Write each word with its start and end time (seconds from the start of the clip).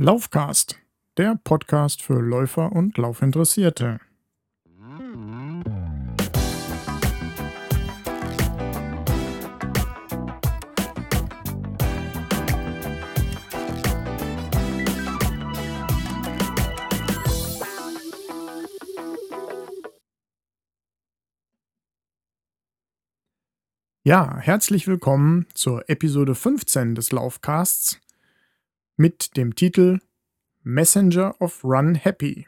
Laufcast, 0.00 0.78
der 1.16 1.40
Podcast 1.42 2.04
für 2.04 2.20
Läufer 2.20 2.70
und 2.70 2.96
Laufinteressierte. 2.98 3.98
Ja, 24.04 24.38
herzlich 24.38 24.86
willkommen 24.86 25.46
zur 25.54 25.90
Episode 25.90 26.36
15 26.36 26.94
des 26.94 27.10
Laufcasts 27.10 28.00
mit 28.98 29.36
dem 29.36 29.54
Titel 29.54 30.00
Messenger 30.64 31.40
of 31.40 31.62
Run 31.62 31.94
Happy. 31.94 32.46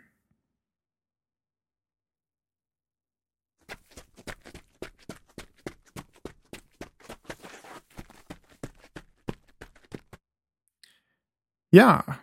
Ja, 11.70 12.18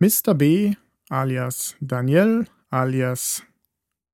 Mr. 0.00 0.34
B 0.34 0.74
alias 1.08 1.76
Daniel 1.80 2.48
alias 2.70 3.44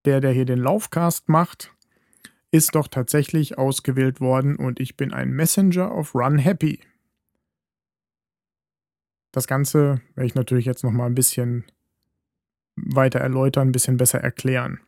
der, 0.05 0.21
der 0.21 0.33
hier 0.33 0.45
den 0.45 0.59
Laufcast 0.59 1.31
macht, 1.31 1.75
ist 2.51 2.75
doch 2.75 2.89
tatsächlich 2.89 3.57
ausgewählt 3.57 4.21
worden 4.21 4.57
und 4.57 4.81
ich 4.81 4.99
bin 4.99 5.15
ein 5.15 5.31
Messenger 5.31 5.95
of 5.95 6.15
Run 6.15 6.37
Happy. 6.37 6.81
Das 9.33 9.47
Ganze 9.47 10.01
werde 10.15 10.27
ich 10.27 10.35
natürlich 10.35 10.65
jetzt 10.65 10.83
noch 10.83 10.91
mal 10.91 11.07
ein 11.07 11.15
bisschen 11.15 11.65
weiter 12.77 13.21
erläutern, 13.21 13.69
ein 13.69 13.73
bisschen 13.73 13.97
besser 13.97 14.21
erklären. 14.21 14.81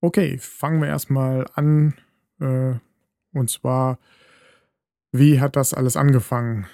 Okay, 0.00 0.38
fangen 0.38 0.80
wir 0.80 0.88
erstmal 0.88 1.46
an. 1.54 1.94
Äh, 2.40 2.74
und 3.32 3.50
zwar, 3.50 3.98
wie 5.12 5.40
hat 5.40 5.56
das 5.56 5.74
alles 5.74 5.96
angefangen? 5.96 6.66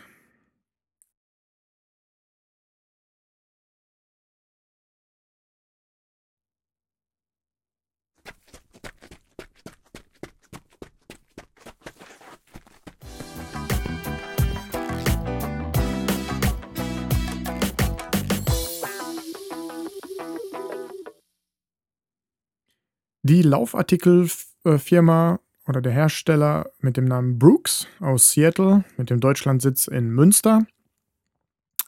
Die 23.29 23.43
Laufartikelfirma 23.43 25.39
oder 25.67 25.83
der 25.83 25.93
Hersteller 25.93 26.71
mit 26.79 26.97
dem 26.97 27.05
Namen 27.05 27.39
Brooks 27.39 27.87
aus 28.01 28.33
Seattle 28.33 28.85
mit 28.97 29.11
dem 29.11 29.21
Deutschlandsitz 29.21 29.87
in 29.87 30.09
Münster 30.09 30.67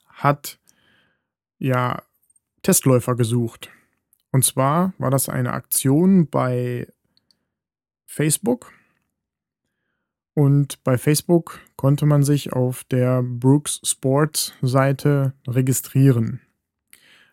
hat 0.04 0.60
ja 1.56 2.02
Testläufer 2.60 3.16
gesucht. 3.16 3.70
Und 4.32 4.44
zwar 4.44 4.92
war 4.98 5.10
das 5.10 5.30
eine 5.30 5.54
Aktion 5.54 6.28
bei 6.28 6.86
Facebook. 8.04 8.74
Und 10.34 10.84
bei 10.84 10.98
Facebook 10.98 11.58
konnte 11.76 12.04
man 12.04 12.22
sich 12.22 12.52
auf 12.52 12.84
der 12.84 13.22
Brooks 13.22 13.80
Sports 13.82 14.52
Seite 14.60 15.32
registrieren. 15.48 16.42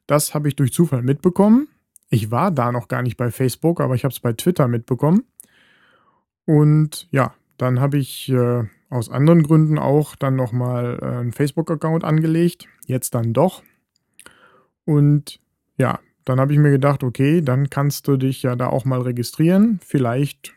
Das 0.05 0.33
habe 0.33 0.47
ich 0.47 0.55
durch 0.55 0.71
Zufall 0.71 1.01
mitbekommen 1.01 1.67
ich 2.09 2.31
war 2.31 2.51
da 2.51 2.71
noch 2.71 2.87
gar 2.87 3.01
nicht 3.01 3.17
bei 3.17 3.31
Facebook, 3.31 3.81
aber 3.81 3.95
ich 3.95 4.03
habe 4.03 4.13
es 4.13 4.19
bei 4.19 4.33
Twitter 4.33 4.67
mitbekommen. 4.67 5.23
Und 6.45 7.07
ja, 7.11 7.33
dann 7.57 7.79
habe 7.79 7.97
ich 7.97 8.29
äh, 8.29 8.63
aus 8.89 9.09
anderen 9.09 9.43
Gründen 9.43 9.77
auch 9.77 10.15
dann 10.15 10.35
nochmal 10.35 10.99
äh, 11.01 11.05
einen 11.05 11.33
Facebook-Account 11.33 12.03
angelegt. 12.03 12.67
Jetzt 12.85 13.13
dann 13.15 13.33
doch. 13.33 13.63
Und 14.85 15.41
ja, 15.77 15.99
dann 16.23 16.39
habe 16.39 16.53
ich 16.53 16.59
mir 16.59 16.71
gedacht, 16.71 17.03
okay, 17.03 17.41
dann 17.41 17.69
kannst 17.69 18.07
du 18.07 18.15
dich 18.15 18.43
ja 18.43 18.55
da 18.55 18.67
auch 18.67 18.85
mal 18.85 19.01
registrieren. 19.01 19.79
Vielleicht 19.83 20.53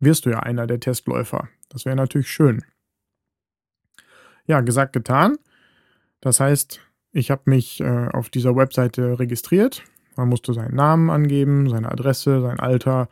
wirst 0.00 0.26
du 0.26 0.30
ja 0.30 0.40
einer 0.40 0.66
der 0.66 0.80
Testläufer. 0.80 1.48
Das 1.70 1.86
wäre 1.86 1.96
natürlich 1.96 2.30
schön. 2.30 2.64
Ja, 4.46 4.60
gesagt, 4.60 4.92
getan. 4.92 5.36
Das 6.20 6.40
heißt, 6.40 6.80
ich 7.12 7.30
habe 7.30 7.42
mich 7.46 7.80
äh, 7.80 8.08
auf 8.08 8.28
dieser 8.28 8.56
Webseite 8.56 9.18
registriert 9.18 9.84
man 10.18 10.28
musste 10.28 10.52
seinen 10.52 10.74
Namen 10.74 11.08
angeben, 11.08 11.70
seine 11.70 11.90
Adresse, 11.90 12.42
sein 12.42 12.60
Alter, 12.60 13.08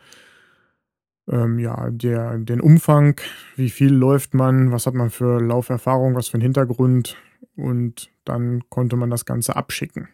ähm, 1.29 1.59
ja, 1.59 1.91
der, 1.91 2.39
den 2.39 2.61
Umfang, 2.61 3.21
wie 3.57 3.71
viel 3.71 3.93
läuft 3.93 4.35
man, 4.35 4.73
was 4.73 4.87
hat 4.87 4.95
man 4.95 5.11
für 5.11 5.41
Lauferfahrung, 5.41 6.15
was 6.15 6.29
für 6.29 6.35
einen 6.35 6.43
Hintergrund 6.43 7.17
und 7.57 8.11
dann 8.25 8.69
konnte 8.69 8.97
man 8.97 9.11
das 9.11 9.25
Ganze 9.25 9.57
abschicken. 9.57 10.09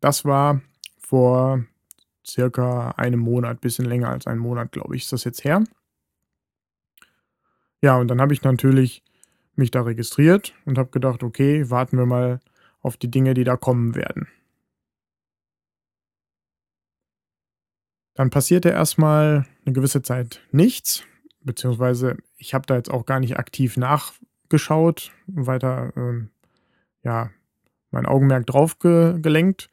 Das 0.00 0.24
war 0.24 0.60
vor 0.98 1.64
circa 2.26 2.90
einem 2.96 3.20
Monat, 3.20 3.60
bisschen 3.60 3.84
länger 3.84 4.08
als 4.08 4.26
einen 4.26 4.40
Monat, 4.40 4.72
glaube 4.72 4.96
ich, 4.96 5.02
ist 5.02 5.12
das 5.12 5.24
jetzt 5.24 5.44
her. 5.44 5.62
Ja, 7.82 7.96
und 7.96 8.08
dann 8.08 8.20
habe 8.20 8.32
ich 8.32 8.42
natürlich 8.42 9.02
mich 9.54 9.70
da 9.70 9.82
registriert 9.82 10.54
und 10.64 10.78
habe 10.78 10.90
gedacht, 10.90 11.22
okay, 11.22 11.70
warten 11.70 11.98
wir 11.98 12.06
mal 12.06 12.40
auf 12.82 12.96
die 12.96 13.10
Dinge, 13.10 13.34
die 13.34 13.44
da 13.44 13.56
kommen 13.56 13.94
werden. 13.94 14.28
Dann 18.16 18.30
passierte 18.30 18.70
erstmal 18.70 19.46
eine 19.64 19.72
gewisse 19.74 20.02
Zeit 20.02 20.40
nichts, 20.50 21.04
beziehungsweise 21.42 22.16
ich 22.38 22.54
habe 22.54 22.66
da 22.66 22.76
jetzt 22.76 22.90
auch 22.90 23.06
gar 23.06 23.20
nicht 23.20 23.38
aktiv 23.38 23.76
nachgeschaut, 23.76 25.12
weiter 25.26 25.92
ähm, 25.96 26.30
ja, 27.02 27.30
mein 27.90 28.06
Augenmerk 28.06 28.46
drauf 28.46 28.78
ge 28.78 29.20
gelenkt, 29.20 29.68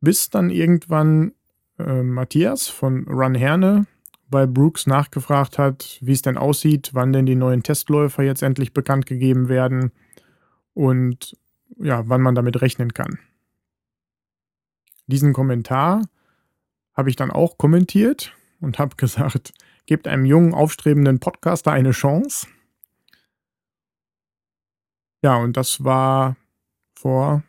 bis 0.00 0.30
dann 0.30 0.50
irgendwann 0.50 1.32
äh, 1.78 2.02
Matthias 2.02 2.68
von 2.68 3.06
Run 3.06 3.34
Herne 3.34 3.86
bei 4.30 4.46
Brooks 4.46 4.86
nachgefragt 4.86 5.58
hat, 5.58 5.98
wie 6.00 6.12
es 6.12 6.22
denn 6.22 6.36
aussieht, 6.38 6.90
wann 6.94 7.12
denn 7.12 7.26
die 7.26 7.34
neuen 7.34 7.62
Testläufer 7.62 8.22
jetzt 8.22 8.42
endlich 8.42 8.72
bekannt 8.72 9.06
gegeben 9.06 9.48
werden 9.48 9.92
und 10.74 11.36
ja, 11.78 12.02
wann 12.08 12.22
man 12.22 12.34
damit 12.34 12.60
rechnen 12.60 12.94
kann. 12.94 13.18
Diesen 15.06 15.32
Kommentar 15.32 16.02
habe 16.98 17.10
ich 17.10 17.16
dann 17.16 17.30
auch 17.30 17.58
kommentiert 17.58 18.36
und 18.60 18.80
habe 18.80 18.96
gesagt, 18.96 19.54
gebt 19.86 20.08
einem 20.08 20.24
jungen, 20.24 20.52
aufstrebenden 20.52 21.20
Podcaster 21.20 21.70
eine 21.70 21.92
Chance. 21.92 22.48
Ja, 25.22 25.36
und 25.36 25.56
das 25.56 25.84
war 25.84 26.36
vor 26.98 27.44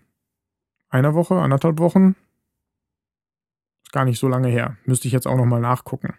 einer 0.89 1.15
Woche, 1.15 1.41
anderthalb 1.41 1.79
Wochen. 1.79 2.15
Ist 3.83 3.91
gar 3.91 4.05
nicht 4.05 4.19
so 4.19 4.27
lange 4.27 4.49
her. 4.49 4.77
Müsste 4.85 5.07
ich 5.07 5.13
jetzt 5.13 5.27
auch 5.27 5.37
nochmal 5.37 5.61
nachgucken. 5.61 6.13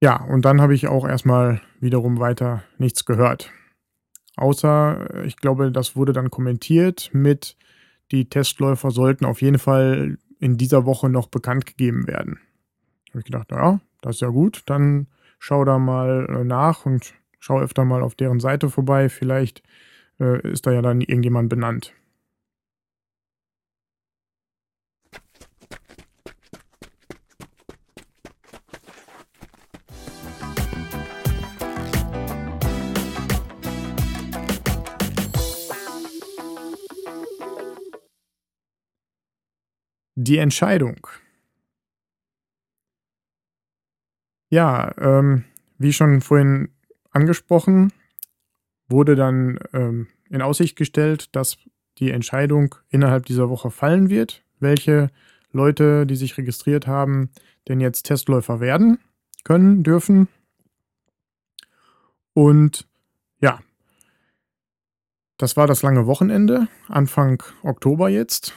Ja, 0.00 0.22
und 0.22 0.44
dann 0.44 0.60
habe 0.60 0.74
ich 0.74 0.86
auch 0.86 1.06
erstmal 1.06 1.60
wiederum 1.80 2.20
weiter 2.20 2.62
nichts 2.78 3.04
gehört. 3.04 3.50
Außer, 4.36 5.24
ich 5.24 5.36
glaube, 5.36 5.72
das 5.72 5.96
wurde 5.96 6.12
dann 6.12 6.30
kommentiert 6.30 7.10
mit, 7.12 7.56
die 8.12 8.28
Testläufer 8.28 8.90
sollten 8.90 9.24
auf 9.24 9.42
jeden 9.42 9.58
Fall 9.58 10.18
in 10.38 10.56
dieser 10.56 10.84
Woche 10.84 11.08
noch 11.08 11.28
bekannt 11.28 11.66
gegeben 11.66 12.06
werden. 12.06 12.38
Da 13.06 13.10
habe 13.10 13.18
ich 13.20 13.24
gedacht, 13.24 13.50
ja, 13.50 13.80
das 14.00 14.16
ist 14.16 14.20
ja 14.20 14.28
gut, 14.28 14.62
dann 14.66 15.06
schau 15.38 15.64
da 15.64 15.78
mal 15.78 16.26
äh, 16.28 16.44
nach 16.44 16.86
und 16.86 17.14
schau 17.40 17.60
öfter 17.60 17.84
mal 17.84 18.02
auf 18.02 18.14
deren 18.14 18.40
Seite 18.40 18.70
vorbei. 18.70 19.08
Vielleicht 19.08 19.62
äh, 20.20 20.46
ist 20.48 20.66
da 20.66 20.72
ja 20.72 20.82
dann 20.82 21.00
irgendjemand 21.00 21.48
benannt. 21.48 21.92
Die 40.14 40.38
Entscheidung. 40.38 41.06
Ja, 44.50 44.94
ähm, 44.98 45.44
wie 45.78 45.92
schon 45.92 46.20
vorhin 46.20 46.68
angesprochen, 47.10 47.92
wurde 48.88 49.16
dann 49.16 49.58
ähm, 49.72 50.08
in 50.28 50.42
Aussicht 50.42 50.76
gestellt, 50.76 51.34
dass 51.34 51.56
die 51.98 52.10
Entscheidung 52.10 52.74
innerhalb 52.90 53.26
dieser 53.26 53.48
Woche 53.48 53.70
fallen 53.70 54.10
wird, 54.10 54.44
welche 54.60 55.10
Leute, 55.50 56.06
die 56.06 56.16
sich 56.16 56.36
registriert 56.36 56.86
haben, 56.86 57.30
denn 57.68 57.80
jetzt 57.80 58.04
Testläufer 58.04 58.60
werden 58.60 58.98
können, 59.44 59.82
dürfen. 59.82 60.28
Und 62.34 62.86
ja, 63.40 63.60
das 65.38 65.56
war 65.56 65.66
das 65.66 65.82
lange 65.82 66.06
Wochenende, 66.06 66.68
Anfang 66.88 67.42
Oktober 67.62 68.08
jetzt, 68.08 68.54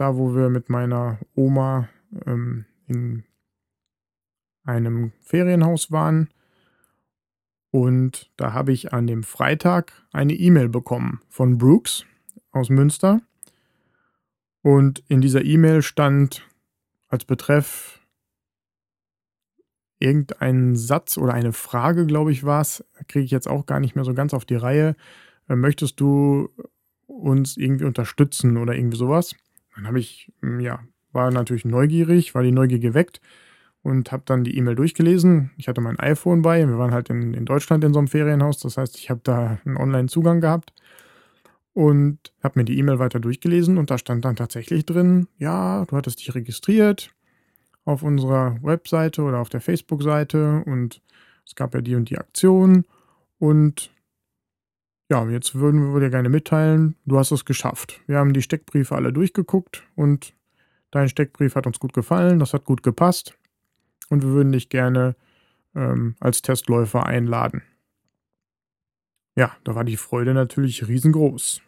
da 0.00 0.16
wo 0.16 0.34
wir 0.34 0.48
mit 0.48 0.68
meiner 0.68 1.18
Oma 1.34 1.88
ähm, 2.26 2.64
in 2.86 3.24
einem 4.64 5.12
Ferienhaus 5.20 5.90
waren. 5.90 6.28
Und 7.70 8.30
da 8.36 8.52
habe 8.52 8.72
ich 8.72 8.92
an 8.92 9.06
dem 9.06 9.22
Freitag 9.22 9.92
eine 10.12 10.34
E-Mail 10.34 10.68
bekommen 10.68 11.20
von 11.28 11.58
Brooks 11.58 12.04
aus 12.50 12.70
Münster. 12.70 13.20
Und 14.62 15.02
in 15.08 15.20
dieser 15.20 15.44
E-Mail 15.44 15.82
stand 15.82 16.46
als 17.08 17.24
Betreff 17.24 18.00
irgendein 19.98 20.76
Satz 20.76 21.18
oder 21.18 21.34
eine 21.34 21.52
Frage, 21.52 22.06
glaube 22.06 22.32
ich, 22.32 22.44
war 22.44 22.60
es. 22.60 22.84
Kriege 23.08 23.24
ich 23.24 23.30
jetzt 23.30 23.48
auch 23.48 23.66
gar 23.66 23.80
nicht 23.80 23.96
mehr 23.96 24.04
so 24.04 24.14
ganz 24.14 24.32
auf 24.32 24.44
die 24.44 24.54
Reihe. 24.54 24.94
Äh, 25.48 25.56
möchtest 25.56 26.00
du 26.00 26.50
uns 27.06 27.56
irgendwie 27.56 27.84
unterstützen 27.84 28.56
oder 28.56 28.74
irgendwie 28.74 28.98
sowas? 28.98 29.34
Dann 29.78 29.86
habe 29.86 30.00
ich, 30.00 30.32
hm, 30.42 30.58
ja, 30.58 30.80
war 31.12 31.30
natürlich 31.30 31.64
neugierig, 31.64 32.34
war 32.34 32.42
die 32.42 32.50
Neugier 32.50 32.80
geweckt 32.80 33.20
und 33.82 34.10
habe 34.10 34.24
dann 34.26 34.42
die 34.42 34.58
E-Mail 34.58 34.74
durchgelesen. 34.74 35.52
Ich 35.56 35.68
hatte 35.68 35.80
mein 35.80 36.00
iPhone 36.00 36.42
bei, 36.42 36.66
wir 36.66 36.78
waren 36.78 36.92
halt 36.92 37.10
in, 37.10 37.32
in 37.32 37.44
Deutschland 37.44 37.84
in 37.84 37.92
so 37.92 38.00
einem 38.00 38.08
Ferienhaus, 38.08 38.58
das 38.58 38.76
heißt, 38.76 38.98
ich 38.98 39.08
habe 39.08 39.20
da 39.22 39.60
einen 39.64 39.76
Online-Zugang 39.76 40.40
gehabt 40.40 40.72
und 41.74 42.18
habe 42.42 42.58
mir 42.58 42.64
die 42.64 42.76
E-Mail 42.76 42.98
weiter 42.98 43.20
durchgelesen 43.20 43.78
und 43.78 43.88
da 43.88 43.98
stand 43.98 44.24
dann 44.24 44.34
tatsächlich 44.34 44.84
drin, 44.84 45.28
ja, 45.38 45.84
du 45.84 45.96
hattest 45.96 46.18
dich 46.18 46.34
registriert 46.34 47.10
auf 47.84 48.02
unserer 48.02 48.58
Webseite 48.62 49.22
oder 49.22 49.38
auf 49.38 49.48
der 49.48 49.60
Facebook-Seite 49.60 50.64
und 50.66 51.00
es 51.46 51.54
gab 51.54 51.72
ja 51.72 51.80
die 51.80 51.94
und 51.94 52.10
die 52.10 52.18
Aktion 52.18 52.84
und 53.38 53.92
ja, 55.10 55.26
jetzt 55.28 55.54
würden 55.54 55.92
wir 55.92 56.00
dir 56.00 56.10
gerne 56.10 56.28
mitteilen, 56.28 56.94
du 57.06 57.18
hast 57.18 57.30
es 57.30 57.44
geschafft. 57.44 58.00
Wir 58.06 58.18
haben 58.18 58.34
die 58.34 58.42
Steckbriefe 58.42 58.94
alle 58.94 59.12
durchgeguckt 59.12 59.86
und 59.96 60.34
dein 60.90 61.08
Steckbrief 61.08 61.54
hat 61.54 61.66
uns 61.66 61.78
gut 61.78 61.92
gefallen, 61.92 62.38
das 62.38 62.52
hat 62.52 62.64
gut 62.64 62.82
gepasst 62.82 63.38
und 64.10 64.22
wir 64.22 64.30
würden 64.30 64.52
dich 64.52 64.68
gerne 64.68 65.16
ähm, 65.74 66.14
als 66.20 66.42
Testläufer 66.42 67.06
einladen. 67.06 67.62
Ja, 69.36 69.56
da 69.64 69.74
war 69.74 69.84
die 69.84 69.96
Freude 69.96 70.34
natürlich 70.34 70.88
riesengroß. 70.88 71.62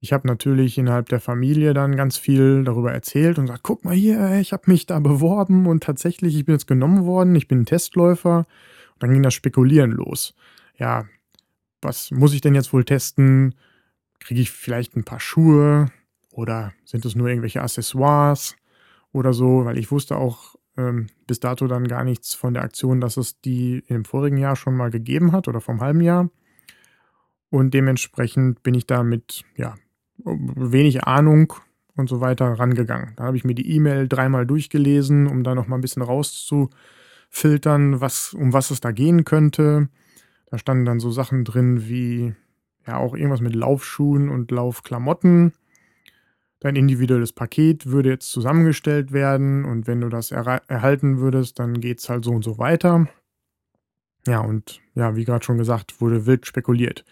Ich 0.00 0.12
habe 0.12 0.28
natürlich 0.28 0.76
innerhalb 0.76 1.08
der 1.08 1.20
Familie 1.20 1.72
dann 1.72 1.96
ganz 1.96 2.18
viel 2.18 2.62
darüber 2.62 2.92
erzählt 2.92 3.38
und 3.38 3.46
gesagt, 3.46 3.62
guck 3.62 3.86
mal 3.86 3.94
hier, 3.94 4.34
ich 4.38 4.52
habe 4.52 4.70
mich 4.70 4.84
da 4.84 5.00
beworben 5.00 5.66
und 5.66 5.82
tatsächlich, 5.82 6.36
ich 6.36 6.44
bin 6.44 6.56
jetzt 6.56 6.66
genommen 6.66 7.06
worden, 7.06 7.34
ich 7.34 7.48
bin 7.48 7.64
Testläufer. 7.64 8.46
Und 8.94 9.02
dann 9.02 9.10
ging 9.10 9.22
das 9.22 9.34
Spekulieren 9.34 9.90
los. 9.90 10.34
Ja, 10.76 11.06
was 11.80 12.10
muss 12.10 12.34
ich 12.34 12.40
denn 12.40 12.54
jetzt 12.54 12.72
wohl 12.72 12.84
testen? 12.84 13.54
Kriege 14.20 14.40
ich 14.40 14.50
vielleicht 14.50 14.96
ein 14.96 15.04
paar 15.04 15.20
Schuhe 15.20 15.90
oder 16.30 16.72
sind 16.84 17.04
es 17.04 17.14
nur 17.14 17.28
irgendwelche 17.28 17.62
Accessoires 17.62 18.56
oder 19.12 19.32
so? 19.32 19.64
Weil 19.64 19.78
ich 19.78 19.90
wusste 19.90 20.16
auch 20.16 20.56
ähm, 20.76 21.08
bis 21.26 21.40
dato 21.40 21.66
dann 21.66 21.86
gar 21.86 22.04
nichts 22.04 22.34
von 22.34 22.54
der 22.54 22.62
Aktion, 22.62 23.00
dass 23.00 23.16
es 23.16 23.40
die 23.40 23.84
im 23.88 24.04
vorigen 24.04 24.38
Jahr 24.38 24.56
schon 24.56 24.76
mal 24.76 24.90
gegeben 24.90 25.32
hat 25.32 25.46
oder 25.46 25.60
vom 25.60 25.80
halben 25.80 26.00
Jahr. 26.00 26.30
Und 27.50 27.74
dementsprechend 27.74 28.62
bin 28.62 28.74
ich 28.74 28.86
da 28.86 29.02
mit 29.02 29.44
ja, 29.56 29.76
wenig 30.24 31.04
Ahnung 31.04 31.52
und 31.94 32.08
so 32.08 32.20
weiter 32.20 32.46
rangegangen. 32.46 33.12
Da 33.16 33.24
habe 33.24 33.36
ich 33.36 33.44
mir 33.44 33.54
die 33.54 33.70
E-Mail 33.76 34.08
dreimal 34.08 34.46
durchgelesen, 34.46 35.26
um 35.26 35.44
da 35.44 35.54
noch 35.54 35.68
mal 35.68 35.76
ein 35.76 35.80
bisschen 35.80 36.02
rauszufiltern, 37.34 38.00
was, 38.00 38.34
um 38.34 38.52
was 38.52 38.70
es 38.70 38.80
da 38.80 38.92
gehen 38.92 39.24
könnte. 39.24 39.88
Da 40.50 40.58
standen 40.58 40.84
dann 40.84 41.00
so 41.00 41.10
Sachen 41.10 41.44
drin 41.44 41.88
wie 41.88 42.34
ja 42.86 42.98
auch 42.98 43.14
irgendwas 43.14 43.40
mit 43.40 43.54
Laufschuhen 43.54 44.28
und 44.28 44.50
Laufklamotten. 44.50 45.52
Dein 46.60 46.76
individuelles 46.76 47.32
Paket 47.32 47.86
würde 47.86 48.10
jetzt 48.10 48.30
zusammengestellt 48.30 49.12
werden 49.12 49.64
und 49.64 49.86
wenn 49.86 50.00
du 50.00 50.08
das 50.08 50.30
er 50.30 50.62
erhalten 50.68 51.18
würdest, 51.18 51.58
dann 51.58 51.80
geht 51.80 52.00
es 52.00 52.08
halt 52.08 52.24
so 52.24 52.30
und 52.30 52.44
so 52.44 52.58
weiter. 52.58 53.08
Ja, 54.26 54.40
und 54.40 54.80
ja, 54.94 55.16
wie 55.16 55.24
gerade 55.24 55.44
schon 55.44 55.58
gesagt, 55.58 56.00
wurde 56.00 56.24
wild 56.24 56.46
spekuliert. 56.46 57.04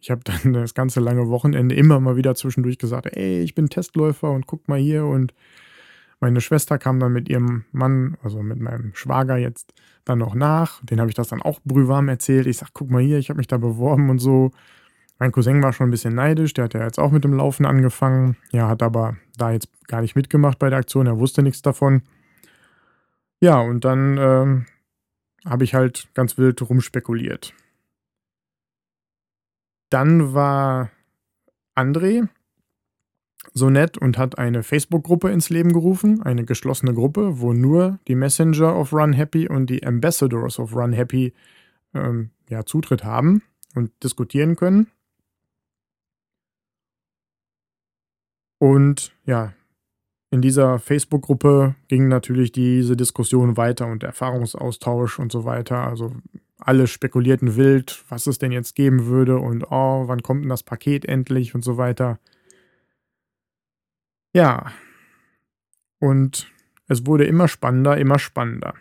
Ich 0.00 0.10
habe 0.10 0.22
dann 0.24 0.52
das 0.52 0.74
ganze 0.74 1.00
lange 1.00 1.28
Wochenende 1.28 1.74
immer 1.74 2.00
mal 2.00 2.16
wieder 2.16 2.34
zwischendurch 2.34 2.78
gesagt, 2.78 3.06
ey, 3.16 3.40
ich 3.40 3.54
bin 3.54 3.70
Testläufer 3.70 4.30
und 4.30 4.46
guck 4.46 4.68
mal 4.68 4.78
hier. 4.78 5.06
Und 5.06 5.32
meine 6.20 6.40
Schwester 6.40 6.78
kam 6.78 6.98
dann 6.98 7.12
mit 7.12 7.28
ihrem 7.28 7.64
Mann, 7.70 8.16
also 8.22 8.42
mit 8.42 8.58
meinem 8.58 8.94
Schwager 8.94 9.36
jetzt 9.36 9.72
dann 10.04 10.18
noch 10.18 10.34
nach. 10.34 10.84
Den 10.84 11.00
habe 11.00 11.10
ich 11.10 11.14
das 11.14 11.28
dann 11.28 11.42
auch 11.42 11.60
brühwarm 11.64 12.08
erzählt. 12.08 12.46
Ich 12.46 12.58
sage, 12.58 12.72
guck 12.74 12.90
mal 12.90 13.02
hier, 13.02 13.18
ich 13.18 13.30
habe 13.30 13.38
mich 13.38 13.46
da 13.46 13.58
beworben 13.58 14.10
und 14.10 14.18
so. 14.18 14.50
Mein 15.18 15.32
Cousin 15.32 15.62
war 15.62 15.72
schon 15.72 15.88
ein 15.88 15.90
bisschen 15.90 16.14
neidisch, 16.14 16.54
der 16.54 16.64
hat 16.64 16.74
ja 16.74 16.84
jetzt 16.84 16.98
auch 16.98 17.10
mit 17.10 17.24
dem 17.24 17.34
Laufen 17.34 17.66
angefangen. 17.66 18.36
Ja, 18.52 18.68
hat 18.68 18.82
aber 18.82 19.16
da 19.36 19.50
jetzt 19.50 19.68
gar 19.86 20.00
nicht 20.00 20.16
mitgemacht 20.16 20.58
bei 20.58 20.70
der 20.70 20.78
Aktion, 20.78 21.06
er 21.06 21.18
wusste 21.18 21.42
nichts 21.42 21.62
davon. 21.62 22.02
Ja, 23.40 23.60
und 23.60 23.84
dann 23.84 24.16
ähm, 24.18 24.66
habe 25.44 25.64
ich 25.64 25.74
halt 25.74 26.08
ganz 26.14 26.38
wild 26.38 26.60
rumspekuliert. 26.62 27.52
Dann 29.90 30.34
war 30.34 30.90
André 31.74 32.28
so 33.58 33.68
nett 33.68 33.98
und 33.98 34.16
hat 34.16 34.38
eine 34.38 34.62
Facebook-Gruppe 34.62 35.30
ins 35.30 35.50
Leben 35.50 35.72
gerufen, 35.72 36.22
eine 36.22 36.44
geschlossene 36.44 36.94
Gruppe, 36.94 37.40
wo 37.40 37.52
nur 37.52 37.98
die 38.08 38.14
Messenger 38.14 38.74
of 38.76 38.92
Run 38.92 39.12
Happy 39.12 39.48
und 39.48 39.68
die 39.68 39.84
Ambassadors 39.84 40.58
of 40.58 40.74
Run 40.74 40.92
Happy 40.92 41.34
ähm, 41.94 42.30
ja, 42.48 42.64
Zutritt 42.64 43.04
haben 43.04 43.42
und 43.74 43.90
diskutieren 44.02 44.56
können. 44.56 44.86
Und 48.58 49.12
ja, 49.24 49.52
in 50.30 50.42
dieser 50.42 50.78
Facebook-Gruppe 50.78 51.74
ging 51.88 52.08
natürlich 52.08 52.52
diese 52.52 52.96
Diskussion 52.96 53.56
weiter 53.56 53.86
und 53.86 54.02
Erfahrungsaustausch 54.02 55.18
und 55.18 55.32
so 55.32 55.44
weiter. 55.44 55.86
Also 55.86 56.12
alle 56.58 56.86
spekulierten 56.86 57.56
wild, 57.56 58.04
was 58.08 58.26
es 58.26 58.38
denn 58.38 58.52
jetzt 58.52 58.74
geben 58.74 59.06
würde 59.06 59.38
und 59.38 59.64
oh, 59.70 60.04
wann 60.06 60.22
kommt 60.22 60.42
denn 60.42 60.50
das 60.50 60.64
Paket 60.64 61.04
endlich 61.04 61.54
und 61.54 61.64
so 61.64 61.76
weiter. 61.76 62.18
Ja. 64.34 64.72
Und 66.00 66.52
es 66.86 67.06
wurde 67.06 67.24
immer 67.24 67.48
spannender, 67.48 67.96
immer 67.96 68.18
spannender. 68.18 68.74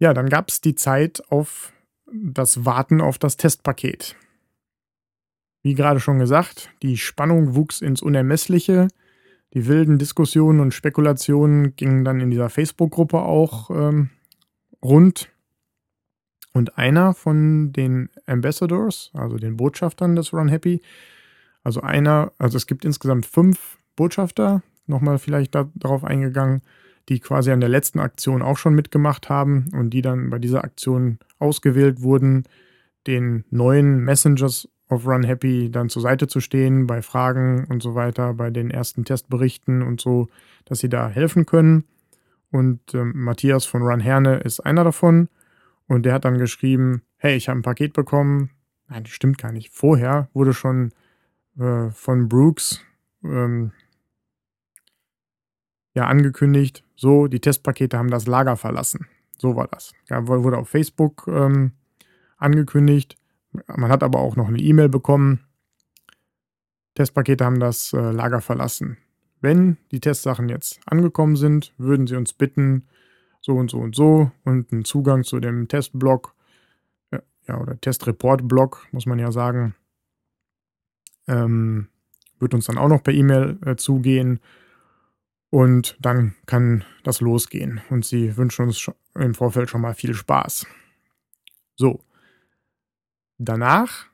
Ja, 0.00 0.14
dann 0.14 0.28
gab 0.28 0.48
es 0.48 0.60
die 0.60 0.76
Zeit 0.76 1.20
auf 1.28 1.72
das 2.06 2.64
Warten 2.64 3.00
auf 3.00 3.18
das 3.18 3.36
Testpaket. 3.36 4.16
Wie 5.62 5.74
gerade 5.74 6.00
schon 6.00 6.18
gesagt, 6.18 6.70
die 6.82 6.96
Spannung 6.96 7.54
wuchs 7.54 7.80
ins 7.80 8.02
Unermessliche. 8.02 8.88
Die 9.54 9.66
wilden 9.66 9.98
Diskussionen 9.98 10.60
und 10.60 10.74
Spekulationen 10.74 11.74
gingen 11.74 12.04
dann 12.04 12.20
in 12.20 12.30
dieser 12.30 12.50
Facebook-Gruppe 12.50 13.18
auch 13.18 13.70
ähm, 13.70 14.10
rund. 14.82 15.30
Und 16.52 16.78
einer 16.78 17.14
von 17.14 17.72
den 17.72 18.10
Ambassadors, 18.26 19.10
also 19.14 19.36
den 19.36 19.56
Botschaftern 19.56 20.16
des 20.16 20.32
Run 20.32 20.48
Happy, 20.48 20.80
also 21.62 21.80
einer, 21.80 22.32
also 22.38 22.56
es 22.56 22.66
gibt 22.66 22.84
insgesamt 22.84 23.26
fünf 23.26 23.78
Botschafter, 23.96 24.62
nochmal 24.86 25.18
vielleicht 25.18 25.54
da, 25.54 25.70
darauf 25.74 26.04
eingegangen, 26.04 26.62
die 27.08 27.20
quasi 27.20 27.50
an 27.50 27.60
der 27.60 27.68
letzten 27.68 28.00
Aktion 28.00 28.42
auch 28.42 28.58
schon 28.58 28.74
mitgemacht 28.74 29.28
haben 29.28 29.70
und 29.72 29.90
die 29.90 30.02
dann 30.02 30.30
bei 30.30 30.38
dieser 30.38 30.64
Aktion 30.64 31.18
ausgewählt 31.38 32.02
wurden, 32.02 32.44
den 33.06 33.44
neuen 33.50 34.00
Messengers 34.00 34.68
of 34.88 35.06
Run 35.06 35.24
Happy 35.24 35.70
dann 35.70 35.88
zur 35.88 36.02
Seite 36.02 36.28
zu 36.28 36.40
stehen 36.40 36.86
bei 36.86 37.02
Fragen 37.02 37.66
und 37.68 37.82
so 37.82 37.94
weiter, 37.94 38.34
bei 38.34 38.50
den 38.50 38.70
ersten 38.70 39.04
Testberichten 39.04 39.82
und 39.82 40.00
so, 40.00 40.28
dass 40.64 40.78
sie 40.78 40.88
da 40.88 41.08
helfen 41.08 41.46
können. 41.46 41.84
Und 42.50 42.94
äh, 42.94 43.04
Matthias 43.04 43.66
von 43.66 43.82
Run 43.82 44.00
Herne 44.00 44.38
ist 44.38 44.60
einer 44.60 44.84
davon. 44.84 45.28
Und 45.86 46.04
der 46.04 46.14
hat 46.14 46.24
dann 46.24 46.38
geschrieben, 46.38 47.02
hey, 47.16 47.36
ich 47.36 47.48
habe 47.48 47.58
ein 47.58 47.62
Paket 47.62 47.92
bekommen. 47.92 48.50
Nein, 48.88 49.04
das 49.04 49.12
stimmt 49.12 49.38
gar 49.38 49.52
nicht. 49.52 49.70
Vorher 49.70 50.28
wurde 50.32 50.54
schon 50.54 50.92
äh, 51.58 51.90
von 51.90 52.28
Brooks 52.28 52.80
ähm, 53.24 53.72
ja 55.94 56.06
angekündigt, 56.06 56.84
so, 56.94 57.26
die 57.26 57.40
Testpakete 57.40 57.98
haben 57.98 58.10
das 58.10 58.26
Lager 58.26 58.56
verlassen. 58.56 59.06
So 59.36 59.56
war 59.56 59.68
das. 59.68 59.92
Ja, 60.08 60.26
wurde 60.26 60.58
auf 60.58 60.68
Facebook 60.68 61.26
ähm, 61.28 61.72
angekündigt. 62.38 63.17
Man 63.52 63.90
hat 63.90 64.02
aber 64.02 64.18
auch 64.20 64.36
noch 64.36 64.48
eine 64.48 64.58
E-Mail 64.58 64.88
bekommen. 64.88 65.44
Testpakete 66.94 67.44
haben 67.44 67.60
das 67.60 67.92
äh, 67.92 68.10
Lager 68.10 68.40
verlassen. 68.40 68.98
Wenn 69.40 69.78
die 69.92 70.00
Testsachen 70.00 70.48
jetzt 70.48 70.80
angekommen 70.86 71.36
sind, 71.36 71.72
würden 71.78 72.06
sie 72.06 72.16
uns 72.16 72.32
bitten, 72.32 72.88
so 73.40 73.54
und 73.54 73.70
so 73.70 73.78
und 73.78 73.94
so 73.94 74.32
und 74.44 74.72
einen 74.72 74.84
Zugang 74.84 75.22
zu 75.22 75.38
dem 75.38 75.68
Testblog, 75.68 76.34
ja, 77.48 77.58
oder 77.58 77.80
Testreport-Blog, 77.80 78.86
muss 78.92 79.06
man 79.06 79.18
ja 79.18 79.32
sagen. 79.32 79.74
Ähm, 81.26 81.88
wird 82.38 82.54
uns 82.54 82.66
dann 82.66 82.78
auch 82.78 82.88
noch 82.88 83.02
per 83.02 83.14
E-Mail 83.14 83.58
äh, 83.64 83.76
zugehen. 83.76 84.40
Und 85.50 85.96
dann 86.00 86.34
kann 86.46 86.84
das 87.04 87.20
losgehen. 87.20 87.80
Und 87.88 88.04
sie 88.04 88.36
wünschen 88.36 88.66
uns 88.66 88.90
im 89.14 89.34
Vorfeld 89.34 89.70
schon 89.70 89.80
mal 89.80 89.94
viel 89.94 90.14
Spaß. 90.14 90.66
So. 91.74 92.00
Danach 93.38 94.06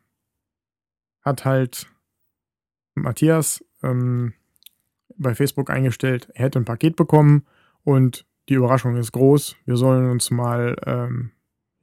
hat 1.22 1.44
halt 1.44 1.90
Matthias 2.94 3.64
ähm, 3.82 4.34
bei 5.16 5.34
Facebook 5.34 5.70
eingestellt, 5.70 6.28
er 6.34 6.44
hätte 6.44 6.58
ein 6.58 6.64
Paket 6.64 6.96
bekommen 6.96 7.46
und 7.82 8.26
die 8.48 8.54
Überraschung 8.54 8.96
ist 8.96 9.12
groß. 9.12 9.56
Wir 9.64 9.76
sollen 9.76 10.10
uns 10.10 10.30
mal 10.30 10.76
ähm, 10.86 11.32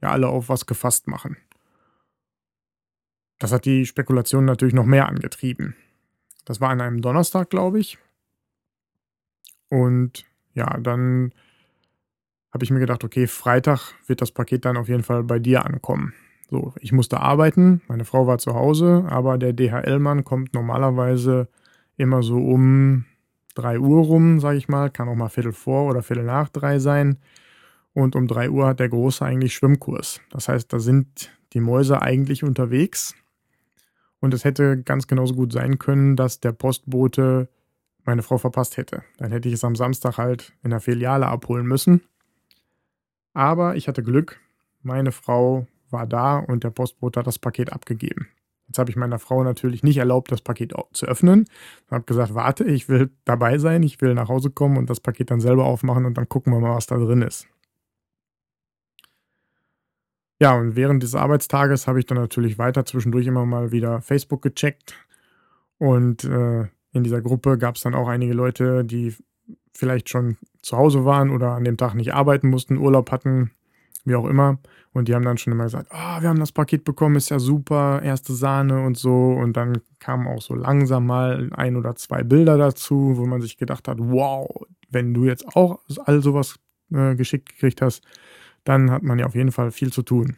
ja 0.00 0.10
alle 0.10 0.28
auf 0.28 0.48
was 0.48 0.66
gefasst 0.66 1.08
machen. 1.08 1.36
Das 3.38 3.50
hat 3.50 3.64
die 3.64 3.86
Spekulation 3.86 4.44
natürlich 4.44 4.74
noch 4.74 4.86
mehr 4.86 5.08
angetrieben. 5.08 5.74
Das 6.44 6.60
war 6.60 6.70
an 6.70 6.80
einem 6.80 7.02
Donnerstag, 7.02 7.50
glaube 7.50 7.80
ich. 7.80 7.98
Und 9.68 10.24
ja, 10.54 10.78
dann 10.78 11.32
habe 12.52 12.64
ich 12.64 12.70
mir 12.70 12.78
gedacht, 12.78 13.02
okay, 13.02 13.26
Freitag 13.26 13.94
wird 14.06 14.20
das 14.20 14.30
Paket 14.30 14.64
dann 14.64 14.76
auf 14.76 14.88
jeden 14.88 15.02
Fall 15.02 15.24
bei 15.24 15.38
dir 15.38 15.64
ankommen. 15.64 16.14
So, 16.52 16.74
ich 16.80 16.92
musste 16.92 17.18
arbeiten, 17.18 17.80
meine 17.88 18.04
Frau 18.04 18.26
war 18.26 18.36
zu 18.36 18.52
Hause, 18.52 19.06
aber 19.08 19.38
der 19.38 19.54
DHL-Mann 19.54 20.22
kommt 20.22 20.52
normalerweise 20.52 21.48
immer 21.96 22.22
so 22.22 22.36
um 22.36 23.06
3 23.54 23.78
Uhr 23.78 24.02
rum, 24.02 24.38
sage 24.38 24.58
ich 24.58 24.68
mal, 24.68 24.90
kann 24.90 25.08
auch 25.08 25.14
mal 25.14 25.30
Viertel 25.30 25.54
vor 25.54 25.88
oder 25.88 26.02
Viertel 26.02 26.24
nach 26.24 26.50
drei 26.50 26.78
sein. 26.78 27.16
Und 27.94 28.16
um 28.16 28.26
3 28.26 28.50
Uhr 28.50 28.66
hat 28.66 28.80
der 28.80 28.90
Große 28.90 29.24
eigentlich 29.24 29.54
Schwimmkurs. 29.54 30.20
Das 30.28 30.46
heißt, 30.46 30.70
da 30.70 30.78
sind 30.78 31.30
die 31.54 31.60
Mäuse 31.60 32.02
eigentlich 32.02 32.44
unterwegs. 32.44 33.14
Und 34.20 34.34
es 34.34 34.44
hätte 34.44 34.82
ganz 34.82 35.06
genauso 35.06 35.34
gut 35.34 35.54
sein 35.54 35.78
können, 35.78 36.16
dass 36.16 36.40
der 36.40 36.52
Postbote 36.52 37.48
meine 38.04 38.22
Frau 38.22 38.36
verpasst 38.36 38.76
hätte. 38.76 39.04
Dann 39.16 39.32
hätte 39.32 39.48
ich 39.48 39.54
es 39.54 39.64
am 39.64 39.74
Samstag 39.74 40.18
halt 40.18 40.52
in 40.62 40.68
der 40.68 40.80
Filiale 40.80 41.28
abholen 41.28 41.64
müssen. 41.64 42.02
Aber 43.32 43.74
ich 43.74 43.88
hatte 43.88 44.02
Glück. 44.02 44.38
Meine 44.82 45.12
Frau 45.12 45.66
war 45.92 46.06
da 46.06 46.38
und 46.38 46.64
der 46.64 46.70
Postbote 46.70 47.20
hat 47.20 47.26
das 47.26 47.38
Paket 47.38 47.72
abgegeben. 47.72 48.28
Jetzt 48.68 48.78
habe 48.78 48.90
ich 48.90 48.96
meiner 48.96 49.18
Frau 49.18 49.44
natürlich 49.44 49.82
nicht 49.82 49.98
erlaubt, 49.98 50.32
das 50.32 50.40
Paket 50.40 50.72
zu 50.92 51.06
öffnen. 51.06 51.44
Ich 51.86 51.92
habe 51.92 52.04
gesagt, 52.04 52.34
warte, 52.34 52.64
ich 52.64 52.88
will 52.88 53.10
dabei 53.24 53.58
sein, 53.58 53.82
ich 53.82 54.00
will 54.00 54.14
nach 54.14 54.28
Hause 54.28 54.50
kommen 54.50 54.78
und 54.78 54.88
das 54.88 55.00
Paket 55.00 55.30
dann 55.30 55.40
selber 55.40 55.66
aufmachen 55.66 56.06
und 56.06 56.16
dann 56.16 56.28
gucken 56.28 56.52
wir 56.52 56.60
mal, 56.60 56.74
was 56.74 56.86
da 56.86 56.96
drin 56.96 57.22
ist. 57.22 57.46
Ja, 60.40 60.56
und 60.56 60.74
während 60.74 61.02
des 61.02 61.14
Arbeitstages 61.14 61.86
habe 61.86 62.00
ich 62.00 62.06
dann 62.06 62.18
natürlich 62.18 62.58
weiter 62.58 62.84
zwischendurch 62.84 63.26
immer 63.26 63.46
mal 63.46 63.70
wieder 63.70 64.00
Facebook 64.00 64.42
gecheckt. 64.42 64.94
Und 65.78 66.24
äh, 66.24 66.62
in 66.92 67.04
dieser 67.04 67.20
Gruppe 67.20 67.58
gab 67.58 67.76
es 67.76 67.82
dann 67.82 67.94
auch 67.94 68.08
einige 68.08 68.32
Leute, 68.32 68.84
die 68.84 69.14
vielleicht 69.74 70.08
schon 70.08 70.36
zu 70.62 70.76
Hause 70.76 71.04
waren 71.04 71.30
oder 71.30 71.52
an 71.52 71.64
dem 71.64 71.76
Tag 71.76 71.94
nicht 71.94 72.14
arbeiten 72.14 72.48
mussten, 72.48 72.76
Urlaub 72.76 73.10
hatten 73.10 73.52
wie 74.04 74.14
auch 74.14 74.26
immer. 74.26 74.58
Und 74.92 75.08
die 75.08 75.14
haben 75.14 75.24
dann 75.24 75.38
schon 75.38 75.52
immer 75.52 75.64
gesagt, 75.64 75.88
ah, 75.90 76.18
oh, 76.18 76.22
wir 76.22 76.28
haben 76.28 76.38
das 76.38 76.52
Paket 76.52 76.84
bekommen, 76.84 77.16
ist 77.16 77.30
ja 77.30 77.38
super, 77.38 78.02
erste 78.02 78.34
Sahne 78.34 78.84
und 78.84 78.98
so. 78.98 79.30
Und 79.32 79.56
dann 79.56 79.80
kamen 80.00 80.26
auch 80.26 80.42
so 80.42 80.54
langsam 80.54 81.06
mal 81.06 81.50
ein 81.52 81.76
oder 81.76 81.96
zwei 81.96 82.22
Bilder 82.22 82.58
dazu, 82.58 83.14
wo 83.16 83.26
man 83.26 83.40
sich 83.40 83.56
gedacht 83.56 83.88
hat, 83.88 83.98
wow, 84.00 84.48
wenn 84.90 85.14
du 85.14 85.24
jetzt 85.24 85.56
auch 85.56 85.80
all 86.04 86.20
sowas 86.22 86.56
äh, 86.92 87.14
geschickt 87.14 87.48
gekriegt 87.48 87.80
hast, 87.80 88.02
dann 88.64 88.90
hat 88.90 89.02
man 89.02 89.18
ja 89.18 89.26
auf 89.26 89.34
jeden 89.34 89.52
Fall 89.52 89.70
viel 89.70 89.92
zu 89.92 90.02
tun. 90.02 90.36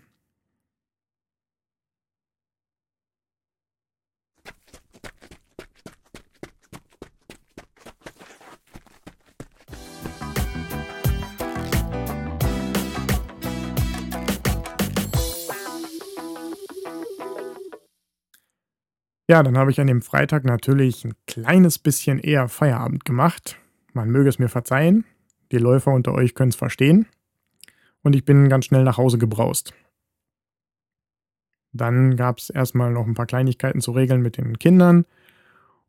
Ja, 19.28 19.42
dann 19.42 19.56
habe 19.56 19.70
ich 19.70 19.80
an 19.80 19.86
dem 19.86 20.02
Freitag 20.02 20.44
natürlich 20.44 21.04
ein 21.04 21.14
kleines 21.26 21.78
bisschen 21.78 22.18
eher 22.18 22.48
Feierabend 22.48 23.06
gemacht. 23.06 23.58
Man 23.94 24.10
möge 24.10 24.28
es 24.28 24.38
mir 24.38 24.48
verzeihen. 24.48 25.04
Die 25.50 25.58
Läufer 25.58 25.92
unter 25.92 26.12
euch 26.12 26.34
können 26.34 26.50
es 26.50 26.56
verstehen. 26.56 27.06
Und 28.02 28.14
ich 28.14 28.24
bin 28.24 28.50
ganz 28.50 28.66
schnell 28.66 28.84
nach 28.84 28.98
Hause 28.98 29.16
gebraust. 29.16 29.72
Dann 31.72 32.16
gab 32.16 32.38
es 32.38 32.50
erstmal 32.50 32.92
noch 32.92 33.06
ein 33.06 33.14
paar 33.14 33.26
Kleinigkeiten 33.26 33.80
zu 33.80 33.92
regeln 33.92 34.20
mit 34.20 34.36
den 34.36 34.58
Kindern. 34.58 35.06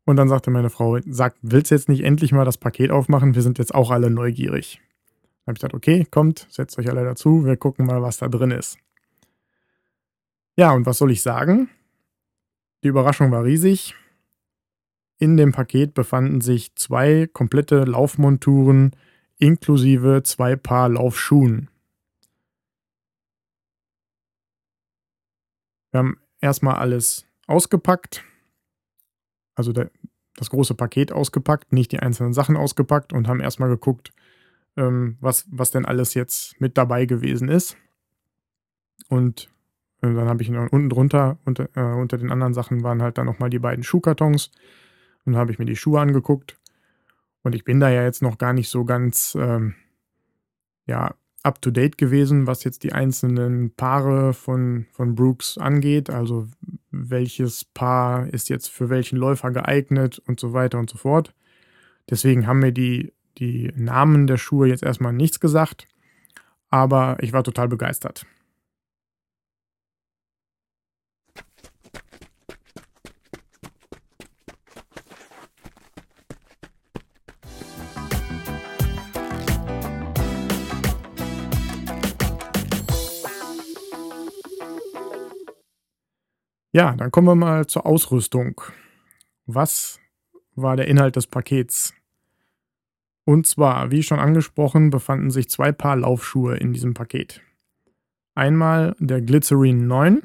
Und 0.06 0.16
dann 0.16 0.28
sagte 0.28 0.50
meine 0.50 0.70
Frau, 0.70 0.98
sag, 1.06 1.34
willst 1.42 1.70
du 1.70 1.74
jetzt 1.74 1.88
nicht 1.88 2.04
endlich 2.04 2.32
mal 2.32 2.44
das 2.44 2.56
Paket 2.56 2.90
aufmachen? 2.90 3.34
Wir 3.34 3.42
sind 3.42 3.58
jetzt 3.58 3.74
auch 3.74 3.90
alle 3.90 4.08
neugierig. 4.08 4.80
Dann 5.44 5.52
habe 5.52 5.56
ich 5.56 5.60
gesagt, 5.60 5.74
okay, 5.74 6.06
kommt, 6.10 6.46
setzt 6.48 6.78
euch 6.78 6.88
alle 6.88 7.04
dazu, 7.04 7.44
wir 7.44 7.56
gucken 7.56 7.86
mal, 7.86 8.02
was 8.02 8.16
da 8.16 8.28
drin 8.28 8.50
ist. 8.50 8.78
Ja, 10.56 10.72
und 10.72 10.86
was 10.86 10.98
soll 10.98 11.10
ich 11.10 11.22
sagen? 11.22 11.68
Die 12.82 12.88
Überraschung 12.88 13.30
war 13.30 13.44
riesig. 13.44 13.94
In 15.18 15.36
dem 15.36 15.52
Paket 15.52 15.94
befanden 15.94 16.40
sich 16.40 16.74
zwei 16.74 17.26
komplette 17.26 17.84
Laufmonturen 17.84 18.94
inklusive 19.38 20.22
zwei 20.22 20.56
Paar 20.56 20.88
Laufschuhen. 20.88 21.68
Wir 25.90 25.98
haben 25.98 26.20
erstmal 26.40 26.74
alles 26.74 27.26
ausgepackt, 27.46 28.22
also 29.54 29.72
der, 29.72 29.90
das 30.34 30.50
große 30.50 30.74
Paket 30.74 31.12
ausgepackt, 31.12 31.72
nicht 31.72 31.92
die 31.92 32.00
einzelnen 32.00 32.34
Sachen 32.34 32.56
ausgepackt 32.56 33.12
und 33.12 33.28
haben 33.28 33.40
erstmal 33.40 33.70
geguckt, 33.70 34.12
ähm, 34.76 35.16
was, 35.20 35.46
was 35.50 35.70
denn 35.70 35.86
alles 35.86 36.14
jetzt 36.14 36.60
mit 36.60 36.76
dabei 36.76 37.06
gewesen 37.06 37.48
ist. 37.48 37.76
Und 39.08 39.48
und 40.02 40.14
dann 40.14 40.28
habe 40.28 40.42
ich 40.42 40.50
noch 40.50 40.70
unten 40.70 40.90
drunter, 40.90 41.38
unter, 41.44 41.68
äh, 41.74 41.94
unter 41.98 42.18
den 42.18 42.30
anderen 42.30 42.54
Sachen 42.54 42.82
waren 42.82 43.02
halt 43.02 43.18
dann 43.18 43.26
nochmal 43.26 43.50
die 43.50 43.58
beiden 43.58 43.84
Schuhkartons. 43.84 44.50
Und 45.24 45.32
dann 45.32 45.40
habe 45.40 45.50
ich 45.50 45.58
mir 45.58 45.64
die 45.64 45.76
Schuhe 45.76 46.00
angeguckt. 46.00 46.58
Und 47.42 47.54
ich 47.54 47.64
bin 47.64 47.80
da 47.80 47.88
ja 47.88 48.02
jetzt 48.02 48.22
noch 48.22 48.38
gar 48.38 48.52
nicht 48.52 48.68
so 48.68 48.84
ganz, 48.84 49.36
ähm, 49.40 49.74
ja, 50.86 51.14
up 51.42 51.62
to 51.62 51.70
date 51.70 51.96
gewesen, 51.96 52.46
was 52.46 52.64
jetzt 52.64 52.82
die 52.82 52.92
einzelnen 52.92 53.70
Paare 53.74 54.34
von, 54.34 54.86
von 54.90 55.14
Brooks 55.14 55.56
angeht. 55.58 56.10
Also 56.10 56.48
welches 56.90 57.64
Paar 57.64 58.26
ist 58.28 58.48
jetzt 58.48 58.68
für 58.68 58.90
welchen 58.90 59.16
Läufer 59.16 59.52
geeignet 59.52 60.20
und 60.26 60.40
so 60.40 60.52
weiter 60.52 60.78
und 60.78 60.90
so 60.90 60.98
fort. 60.98 61.34
Deswegen 62.10 62.46
haben 62.46 62.58
mir 62.58 62.72
die, 62.72 63.12
die 63.38 63.72
Namen 63.76 64.26
der 64.26 64.38
Schuhe 64.38 64.68
jetzt 64.68 64.82
erstmal 64.82 65.12
nichts 65.12 65.40
gesagt. 65.40 65.86
Aber 66.68 67.16
ich 67.20 67.32
war 67.32 67.44
total 67.44 67.68
begeistert. 67.68 68.26
Ja, 86.76 86.94
dann 86.94 87.10
kommen 87.10 87.26
wir 87.26 87.34
mal 87.34 87.66
zur 87.66 87.86
Ausrüstung. 87.86 88.60
Was 89.46 89.98
war 90.56 90.76
der 90.76 90.88
Inhalt 90.88 91.16
des 91.16 91.26
Pakets? 91.26 91.94
Und 93.24 93.46
zwar, 93.46 93.90
wie 93.90 94.02
schon 94.02 94.18
angesprochen, 94.18 94.90
befanden 94.90 95.30
sich 95.30 95.48
zwei 95.48 95.72
Paar 95.72 95.96
Laufschuhe 95.96 96.58
in 96.58 96.74
diesem 96.74 96.92
Paket. 96.92 97.40
Einmal 98.34 98.94
der 98.98 99.22
Glycerin 99.22 99.86
9 99.86 100.22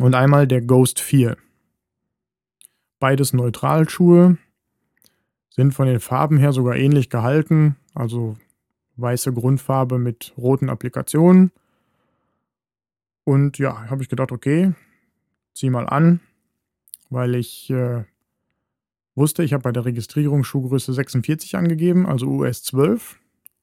und 0.00 0.16
einmal 0.16 0.48
der 0.48 0.62
Ghost 0.62 0.98
4. 0.98 1.36
Beides 2.98 3.32
Neutralschuhe, 3.32 4.36
sind 5.48 5.74
von 5.74 5.86
den 5.86 6.00
Farben 6.00 6.38
her 6.38 6.52
sogar 6.52 6.74
ähnlich 6.74 7.08
gehalten, 7.08 7.76
also 7.94 8.34
weiße 8.96 9.32
Grundfarbe 9.32 10.00
mit 10.00 10.34
roten 10.36 10.68
Applikationen. 10.68 11.52
Und 13.22 13.58
ja, 13.58 13.88
habe 13.88 14.02
ich 14.02 14.08
gedacht, 14.08 14.32
okay, 14.32 14.74
zieh 15.54 15.70
mal 15.70 15.88
an, 15.88 16.20
weil 17.10 17.34
ich 17.34 17.70
äh, 17.70 18.04
wusste, 19.14 19.42
ich 19.44 19.52
habe 19.52 19.62
bei 19.62 19.72
der 19.72 19.84
Registrierung 19.84 20.44
Schuhgröße 20.44 20.92
46 20.92 21.56
angegeben, 21.56 22.06
also 22.06 22.26
US 22.26 22.62
12. 22.64 23.18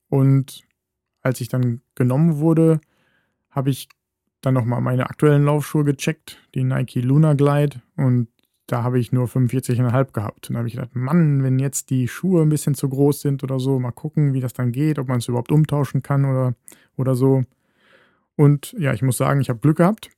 Und 0.09 0.63
als 1.21 1.41
ich 1.41 1.49
dann 1.49 1.81
genommen 1.95 2.37
wurde, 2.37 2.81
habe 3.49 3.69
ich 3.69 3.89
dann 4.41 4.53
nochmal 4.53 4.81
meine 4.81 5.09
aktuellen 5.09 5.45
Laufschuhe 5.45 5.83
gecheckt, 5.83 6.37
die 6.55 6.63
Nike 6.63 7.01
Luna 7.01 7.33
Glide. 7.33 7.81
Und 7.95 8.27
da 8.67 8.83
habe 8.83 8.99
ich 8.99 9.11
nur 9.11 9.27
45,5 9.27 10.13
gehabt. 10.13 10.49
Und 10.49 10.53
da 10.53 10.59
habe 10.59 10.67
ich 10.67 10.75
gedacht, 10.75 10.95
Mann, 10.95 11.43
wenn 11.43 11.59
jetzt 11.59 11.89
die 11.89 12.07
Schuhe 12.07 12.41
ein 12.41 12.49
bisschen 12.49 12.73
zu 12.73 12.89
groß 12.89 13.21
sind 13.21 13.43
oder 13.43 13.59
so, 13.59 13.79
mal 13.79 13.91
gucken, 13.91 14.33
wie 14.33 14.39
das 14.39 14.53
dann 14.53 14.71
geht, 14.71 14.97
ob 14.97 15.07
man 15.09 15.19
es 15.19 15.27
überhaupt 15.27 15.51
umtauschen 15.51 16.01
kann 16.01 16.25
oder, 16.25 16.55
oder 16.95 17.15
so. 17.15 17.43
Und 18.35 18.73
ja, 18.79 18.93
ich 18.93 19.01
muss 19.01 19.17
sagen, 19.17 19.41
ich 19.41 19.49
habe 19.49 19.59
Glück 19.59 19.77
gehabt. 19.77 20.09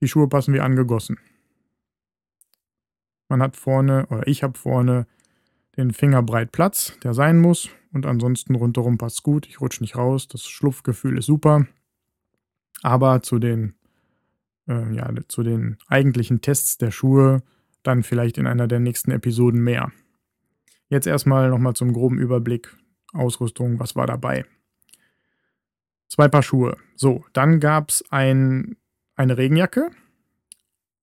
Die 0.00 0.08
Schuhe 0.08 0.28
passen 0.28 0.54
wie 0.54 0.60
angegossen. 0.60 1.18
Man 3.28 3.42
hat 3.42 3.56
vorne, 3.56 4.06
oder 4.06 4.26
ich 4.26 4.42
habe 4.42 4.58
vorne 4.58 5.06
den 5.76 5.92
Fingerbreit 5.92 6.52
Platz, 6.52 6.98
der 7.02 7.14
sein 7.14 7.40
muss. 7.40 7.68
Und 7.92 8.06
ansonsten 8.06 8.54
rundherum 8.54 8.98
passt 8.98 9.22
gut. 9.22 9.46
Ich 9.46 9.60
rutsche 9.60 9.82
nicht 9.82 9.96
raus. 9.96 10.28
Das 10.28 10.46
Schlupfgefühl 10.46 11.18
ist 11.18 11.26
super. 11.26 11.66
Aber 12.82 13.22
zu 13.22 13.38
den, 13.38 13.74
äh, 14.68 14.94
ja, 14.94 15.10
zu 15.28 15.42
den 15.42 15.78
eigentlichen 15.88 16.40
Tests 16.40 16.78
der 16.78 16.90
Schuhe 16.90 17.42
dann 17.82 18.02
vielleicht 18.02 18.38
in 18.38 18.46
einer 18.46 18.68
der 18.68 18.80
nächsten 18.80 19.10
Episoden 19.10 19.62
mehr. 19.62 19.90
Jetzt 20.88 21.06
erstmal 21.06 21.50
nochmal 21.50 21.74
zum 21.74 21.92
groben 21.92 22.18
Überblick. 22.18 22.76
Ausrüstung, 23.12 23.78
was 23.78 23.96
war 23.96 24.06
dabei? 24.06 24.44
Zwei 26.08 26.28
Paar 26.28 26.42
Schuhe. 26.42 26.76
So, 26.94 27.24
dann 27.32 27.60
gab 27.60 27.90
es 27.90 28.04
ein, 28.10 28.76
eine 29.18 29.36
Regenjacke, 29.36 29.90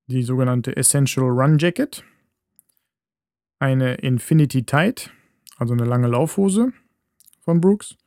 die 0.07 0.23
sogenannte 0.23 0.75
Essential 0.77 1.25
Run 1.25 1.57
Jacket, 1.57 2.03
eine 3.59 3.95
Infinity 3.95 4.63
Tight, 4.63 5.11
also 5.57 5.73
eine 5.73 5.83
lange 5.83 6.07
Laufhose 6.07 6.71
von 7.43 7.59
Brooks, 7.59 7.97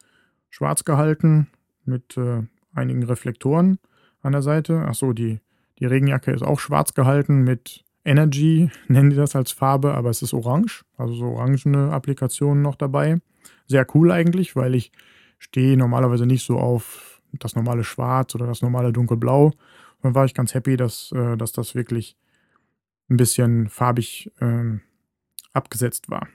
schwarz 0.49 0.85
gehalten 0.85 1.49
mit 1.85 2.17
äh, 2.17 2.43
einigen 2.73 3.03
Reflektoren 3.03 3.79
an 4.23 4.33
der 4.33 4.41
Seite. 4.41 4.81
Achso, 4.81 5.13
die, 5.13 5.41
die 5.79 5.87
Regenjacke 5.87 6.33
ist 6.33 6.43
auch 6.43 6.59
schwarz 6.59 6.95
gehalten 6.95 7.43
mit 7.43 7.85
Energy, 8.03 8.71
nennen 8.89 9.11
die 9.11 9.17
das 9.17 9.37
als 9.37 9.53
Farbe, 9.53 9.93
aber 9.93 10.09
es 10.09 10.23
ist 10.23 10.33
orange, 10.33 10.87
also 10.97 11.13
so 11.13 11.27
orangene 11.27 11.93
Applikationen 11.93 12.63
noch 12.63 12.77
dabei. 12.77 13.21
Sehr 13.67 13.87
cool 13.95 14.11
eigentlich, 14.11 14.57
weil 14.57 14.75
ich 14.75 14.91
stehe 15.39 15.77
normalerweise 15.77 16.25
nicht 16.25 16.47
so 16.47 16.59
auf 16.59 17.21
das 17.35 17.55
normale 17.55 17.85
Schwarz 17.85 18.35
oder 18.35 18.47
das 18.47 18.63
normale 18.63 18.91
Dunkelblau. 18.91 19.53
Dann 20.03 20.15
war 20.15 20.25
ich 20.25 20.35
ganz 20.35 20.55
happy, 20.55 20.77
dass, 20.77 21.13
äh, 21.13 21.37
dass 21.37 21.53
das 21.53 21.75
wirklich 21.75 22.17
ein 23.09 23.17
bisschen 23.17 23.69
farbig 23.69 24.31
äh, 24.41 24.79
abgesetzt 25.53 26.11
war. 26.11 26.29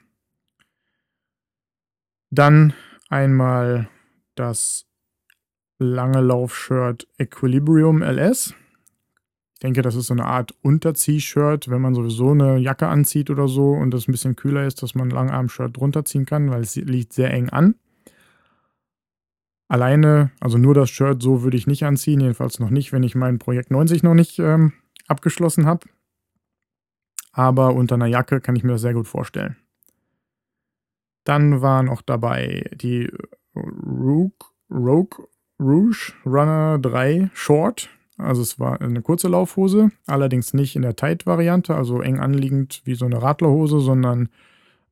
Dann 2.30 2.74
einmal 3.10 3.90
das 4.36 4.88
lange 5.78 6.22
Laufshirt 6.22 7.08
Equilibrium 7.18 8.02
LS. 8.02 8.56
Ich 9.54 9.60
denke, 9.60 9.82
das 9.82 9.96
ist 9.96 10.08
so 10.08 10.14
eine 10.14 10.26
Art 10.26 10.54
Unterzieh-Shirt, 10.62 11.70
wenn 11.70 11.82
man 11.82 11.94
sowieso 11.94 12.32
eine 12.32 12.58
Jacke 12.58 12.88
anzieht 12.88 13.30
oder 13.30 13.48
so 13.48 13.72
und 13.72 13.94
es 13.94 14.08
ein 14.08 14.12
bisschen 14.12 14.36
kühler 14.36 14.66
ist, 14.66 14.84
dass 14.84 14.96
man 14.96 15.08
ein 15.08 15.12
Langarm-Shirt 15.12 15.78
drunter 15.78 16.04
ziehen 16.04 16.26
kann, 16.26 16.50
weil 16.50 16.62
es 16.62 16.76
liegt 16.76 17.14
sehr 17.14 17.32
eng 17.32 17.50
an. 17.50 17.76
Alleine, 19.74 20.30
also 20.40 20.60
nur 20.60 20.76
das 20.76 20.92
Shirt, 20.92 21.24
so 21.24 21.42
würde 21.42 21.58
ich 21.58 21.66
nicht 21.66 21.84
anziehen, 21.84 22.20
jedenfalls 22.20 22.60
noch 22.60 22.70
nicht, 22.70 22.94
wenn 22.94 23.02
ich 23.02 23.16
mein 23.16 23.40
Projekt 23.40 23.72
90 23.72 24.04
noch 24.04 24.14
nicht 24.14 24.38
ähm, 24.38 24.74
abgeschlossen 25.08 25.66
habe. 25.66 25.88
Aber 27.32 27.74
unter 27.74 27.96
einer 27.96 28.06
Jacke 28.06 28.40
kann 28.40 28.56
ich 28.56 28.64
mir 28.64 28.74
das 28.74 28.82
sehr 28.82 28.94
gut 28.94 29.08
vorstellen. 29.08 29.56
Dann 31.24 31.64
war 31.64 31.82
noch 31.82 32.04
dabei 32.04 32.70
die 32.76 33.10
Rogue, 33.56 34.46
Rogue 34.70 35.28
Rouge 35.60 36.14
Runner 36.24 36.78
3 36.78 37.32
Short. 37.34 37.90
Also 38.20 38.44
es 38.44 38.60
war 38.60 38.80
eine 38.80 39.02
kurze 39.02 39.28
Laufhose, 39.28 39.90
allerdings 40.06 40.54
nicht 40.54 40.76
in 40.76 40.84
der 40.84 40.96
Tight-Variante, 40.96 41.74
also 41.76 42.00
eng 42.00 42.20
anliegend 42.20 42.84
wie 42.86 42.94
so 42.94 43.06
eine 43.06 43.24
Radlerhose, 43.24 43.80
sondern 43.80 44.30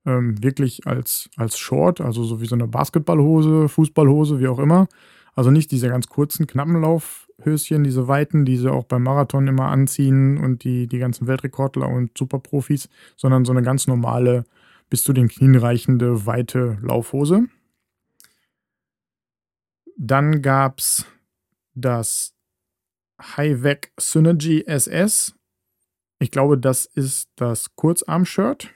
ähm, 0.06 0.42
wirklich 0.42 0.88
als, 0.88 1.30
als 1.36 1.58
Short, 1.58 2.02
also 2.02 2.24
so 2.24 2.42
wie 2.42 2.48
so 2.48 2.56
eine 2.56 2.68
Basketballhose, 2.68 3.70
Fußballhose, 3.70 4.40
wie 4.40 4.48
auch 4.48 4.60
immer. 4.60 4.88
Also 5.34 5.52
nicht 5.52 5.72
diese 5.72 5.88
ganz 5.88 6.08
kurzen, 6.08 6.48
knappen 6.48 6.82
Laufhöschen, 6.82 7.84
diese 7.84 8.08
weiten, 8.08 8.46
die 8.46 8.58
sie 8.58 8.72
auch 8.72 8.84
beim 8.86 9.04
Marathon 9.04 9.48
immer 9.48 9.68
anziehen 9.68 10.38
und 10.38 10.64
die, 10.64 10.88
die 10.88 11.00
ganzen 11.00 11.28
Weltrekordler 11.28 11.88
und 11.88 12.18
Superprofis, 12.18 12.90
sondern 13.16 13.46
so 13.46 13.52
eine 13.52 13.62
ganz 13.62 13.88
normale, 13.88 14.46
bis 14.90 15.04
zu 15.04 15.14
den 15.14 15.30
Knien 15.30 15.56
reichende, 15.56 16.26
weite 16.26 16.78
Laufhose. 16.82 17.48
Dann 19.98 20.42
gab 20.42 20.80
es 20.80 21.06
das 21.74 22.34
High-Vec 23.22 23.94
Synergy 23.98 24.66
SS. 24.66 25.36
Ich 26.20 26.32
glaube, 26.32 26.58
das 26.58 26.86
ist 26.86 27.30
das 27.36 27.76
Kurzarm-Shirt. 27.76 28.70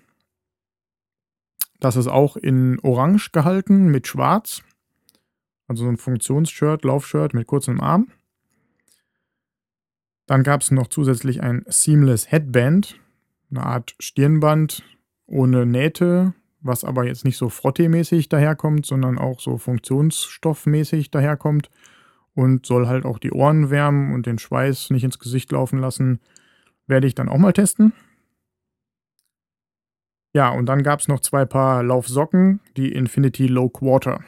Das 1.80 1.96
ist 1.96 2.08
auch 2.08 2.38
in 2.38 2.80
Orange 2.80 3.32
gehalten 3.32 3.88
mit 3.88 4.08
Schwarz. 4.08 4.64
Also 5.68 5.84
so 5.84 5.90
ein 5.90 5.98
Funktionsshirt, 5.98 6.84
Laufshirt 6.84 7.34
mit 7.34 7.48
kurzem 7.48 7.82
Arm. 7.82 8.08
Dann 10.28 10.44
gab 10.44 10.62
es 10.62 10.72
noch 10.72 10.88
zusätzlich 10.88 11.44
ein 11.44 11.64
Seamless 11.68 12.32
Headband, 12.32 13.00
eine 13.52 13.64
Art 13.64 13.96
Stirnband 14.00 14.84
ohne 15.28 15.66
Nähte, 15.66 16.34
was 16.62 16.84
aber 16.84 17.06
jetzt 17.06 17.26
nicht 17.26 17.38
so 17.38 17.50
frottemäßig 17.50 18.30
daherkommt, 18.30 18.86
sondern 18.86 19.20
auch 19.20 19.40
so 19.40 19.58
funktionsstoffmäßig 19.58 21.12
daherkommt 21.12 21.70
und 22.34 22.66
soll 22.66 22.88
halt 22.88 23.06
auch 23.06 23.20
die 23.20 23.32
Ohren 23.32 23.70
wärmen 23.70 24.14
und 24.14 24.26
den 24.26 24.40
Schweiß 24.40 24.90
nicht 24.90 25.04
ins 25.04 25.20
Gesicht 25.20 25.52
laufen 25.52 25.80
lassen. 25.80 26.20
Werde 26.88 27.08
ich 27.08 27.16
dann 27.16 27.30
auch 27.30 27.38
mal 27.38 27.54
testen. 27.54 27.94
Ja, 30.36 30.50
und 30.50 30.66
dann 30.66 30.84
gab 30.84 31.00
es 31.00 31.08
noch 31.08 31.22
zwei 31.22 31.46
Paar 31.46 31.82
Laufsocken, 31.82 32.60
die 32.76 32.92
Infinity 32.92 33.48
Low 33.48 33.70
Quarter. 33.70 34.22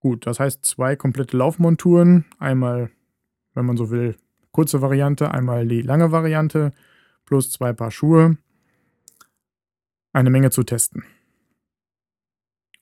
Gut, 0.00 0.26
das 0.26 0.40
heißt 0.40 0.64
zwei 0.64 0.96
komplette 0.96 1.36
Laufmonturen. 1.36 2.24
Einmal, 2.40 2.90
wenn 3.54 3.64
man 3.64 3.76
so 3.76 3.90
will, 3.90 4.16
kurze 4.50 4.82
Variante, 4.82 5.30
einmal 5.30 5.68
die 5.68 5.82
lange 5.82 6.10
Variante 6.10 6.72
plus 7.26 7.52
zwei 7.52 7.72
Paar 7.72 7.92
Schuhe, 7.92 8.38
eine 10.12 10.30
Menge 10.30 10.50
zu 10.50 10.64
testen. 10.64 11.04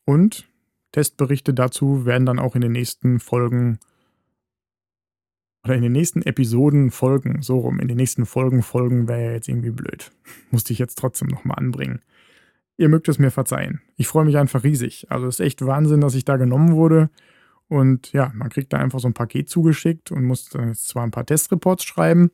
Und 0.07 0.49
Testberichte 0.93 1.53
dazu 1.53 2.07
werden 2.07 2.25
dann 2.25 2.39
auch 2.39 2.55
in 2.55 2.63
den 2.63 2.73
nächsten 2.73 3.21
Folgen 3.21 3.79
oder 5.65 5.75
in 5.75 5.83
den 5.83 5.93
nächsten 5.93 6.23
Episoden 6.23 6.91
folgen, 6.91 7.43
so 7.43 7.59
rum, 7.59 7.81
in 7.81 7.89
den 7.89 7.97
nächsten 7.97 8.27
Folgen 8.27 8.63
folgen 8.63 9.09
wäre 9.09 9.25
ja 9.25 9.33
jetzt 9.33 9.49
irgendwie 9.49 9.71
blöd. 9.71 10.11
Musste 10.51 10.73
ich 10.73 10.79
jetzt 10.79 10.99
trotzdem 10.99 11.29
nochmal 11.29 11.59
anbringen. 11.59 12.01
Ihr 12.77 12.89
mögt 12.89 13.09
es 13.09 13.19
mir 13.19 13.31
verzeihen. 13.31 13.81
Ich 13.97 14.07
freue 14.07 14.25
mich 14.25 14.37
einfach 14.37 14.63
riesig. 14.63 15.11
Also 15.11 15.27
es 15.27 15.41
ist 15.41 15.47
echt 15.47 15.67
Wahnsinn, 15.67 16.01
dass 16.01 16.15
ich 16.15 16.25
da 16.25 16.37
genommen 16.37 16.73
wurde. 16.75 17.11
Und 17.67 18.13
ja, 18.13 18.31
man 18.35 18.51
kriegt 18.51 18.73
da 18.73 18.79
einfach 18.79 19.01
so 19.01 19.09
ein 19.09 19.15
Paket 19.15 19.49
zugeschickt 19.51 20.13
und 20.13 20.25
muss 20.25 20.49
dann 20.49 20.69
jetzt 20.69 20.89
zwar 20.89 21.03
ein 21.03 21.11
paar 21.11 21.27
Testreports 21.27 21.85
schreiben, 21.85 22.31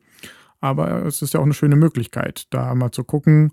aber 0.61 1.05
es 1.05 1.21
ist 1.21 1.33
ja 1.33 1.39
auch 1.39 1.45
eine 1.45 1.53
schöne 1.53 1.75
Möglichkeit, 1.75 2.47
da 2.51 2.73
mal 2.73 2.91
zu 2.91 3.03
gucken 3.03 3.51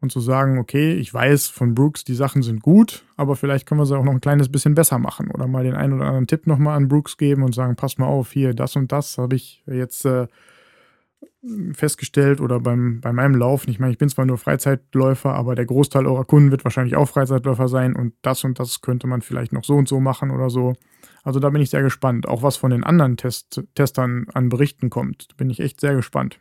und 0.00 0.12
zu 0.12 0.20
sagen, 0.20 0.58
okay, 0.58 0.94
ich 0.94 1.12
weiß 1.12 1.48
von 1.48 1.74
Brooks, 1.74 2.04
die 2.04 2.14
Sachen 2.14 2.42
sind 2.42 2.62
gut, 2.62 3.04
aber 3.16 3.34
vielleicht 3.34 3.66
können 3.66 3.80
wir 3.80 3.86
sie 3.86 3.96
auch 3.96 4.04
noch 4.04 4.12
ein 4.12 4.20
kleines 4.20 4.48
bisschen 4.48 4.74
besser 4.74 4.98
machen 4.98 5.30
oder 5.30 5.48
mal 5.48 5.64
den 5.64 5.74
einen 5.74 5.94
oder 5.94 6.06
anderen 6.06 6.26
Tipp 6.26 6.46
nochmal 6.46 6.76
an 6.76 6.88
Brooks 6.88 7.16
geben 7.16 7.42
und 7.42 7.54
sagen, 7.54 7.74
pass 7.76 7.98
mal 7.98 8.06
auf, 8.06 8.32
hier, 8.32 8.54
das 8.54 8.76
und 8.76 8.92
das 8.92 9.18
habe 9.18 9.34
ich 9.34 9.64
jetzt 9.66 10.04
äh, 10.04 10.28
festgestellt 11.72 12.40
oder 12.40 12.60
beim, 12.60 13.00
bei 13.00 13.12
meinem 13.12 13.34
Lauf. 13.34 13.66
Ich 13.66 13.78
meine, 13.78 13.92
ich 13.92 13.98
bin 13.98 14.08
zwar 14.08 14.24
nur 14.24 14.38
Freizeitläufer, 14.38 15.34
aber 15.34 15.54
der 15.54 15.66
Großteil 15.66 16.06
eurer 16.06 16.24
Kunden 16.24 16.50
wird 16.50 16.64
wahrscheinlich 16.64 16.96
auch 16.96 17.08
Freizeitläufer 17.08 17.68
sein 17.68 17.96
und 17.96 18.14
das 18.22 18.44
und 18.44 18.58
das 18.58 18.80
könnte 18.80 19.06
man 19.06 19.22
vielleicht 19.22 19.52
noch 19.52 19.64
so 19.64 19.74
und 19.74 19.88
so 19.88 20.00
machen 20.00 20.30
oder 20.30 20.50
so. 20.50 20.74
Also 21.24 21.40
da 21.40 21.50
bin 21.50 21.62
ich 21.62 21.70
sehr 21.70 21.82
gespannt. 21.82 22.28
Auch 22.28 22.42
was 22.42 22.56
von 22.56 22.70
den 22.70 22.84
anderen 22.84 23.16
Test 23.16 23.62
Testern 23.74 24.26
an 24.32 24.48
Berichten 24.48 24.90
kommt, 24.90 25.36
bin 25.36 25.50
ich 25.50 25.60
echt 25.60 25.80
sehr 25.80 25.94
gespannt. 25.94 26.38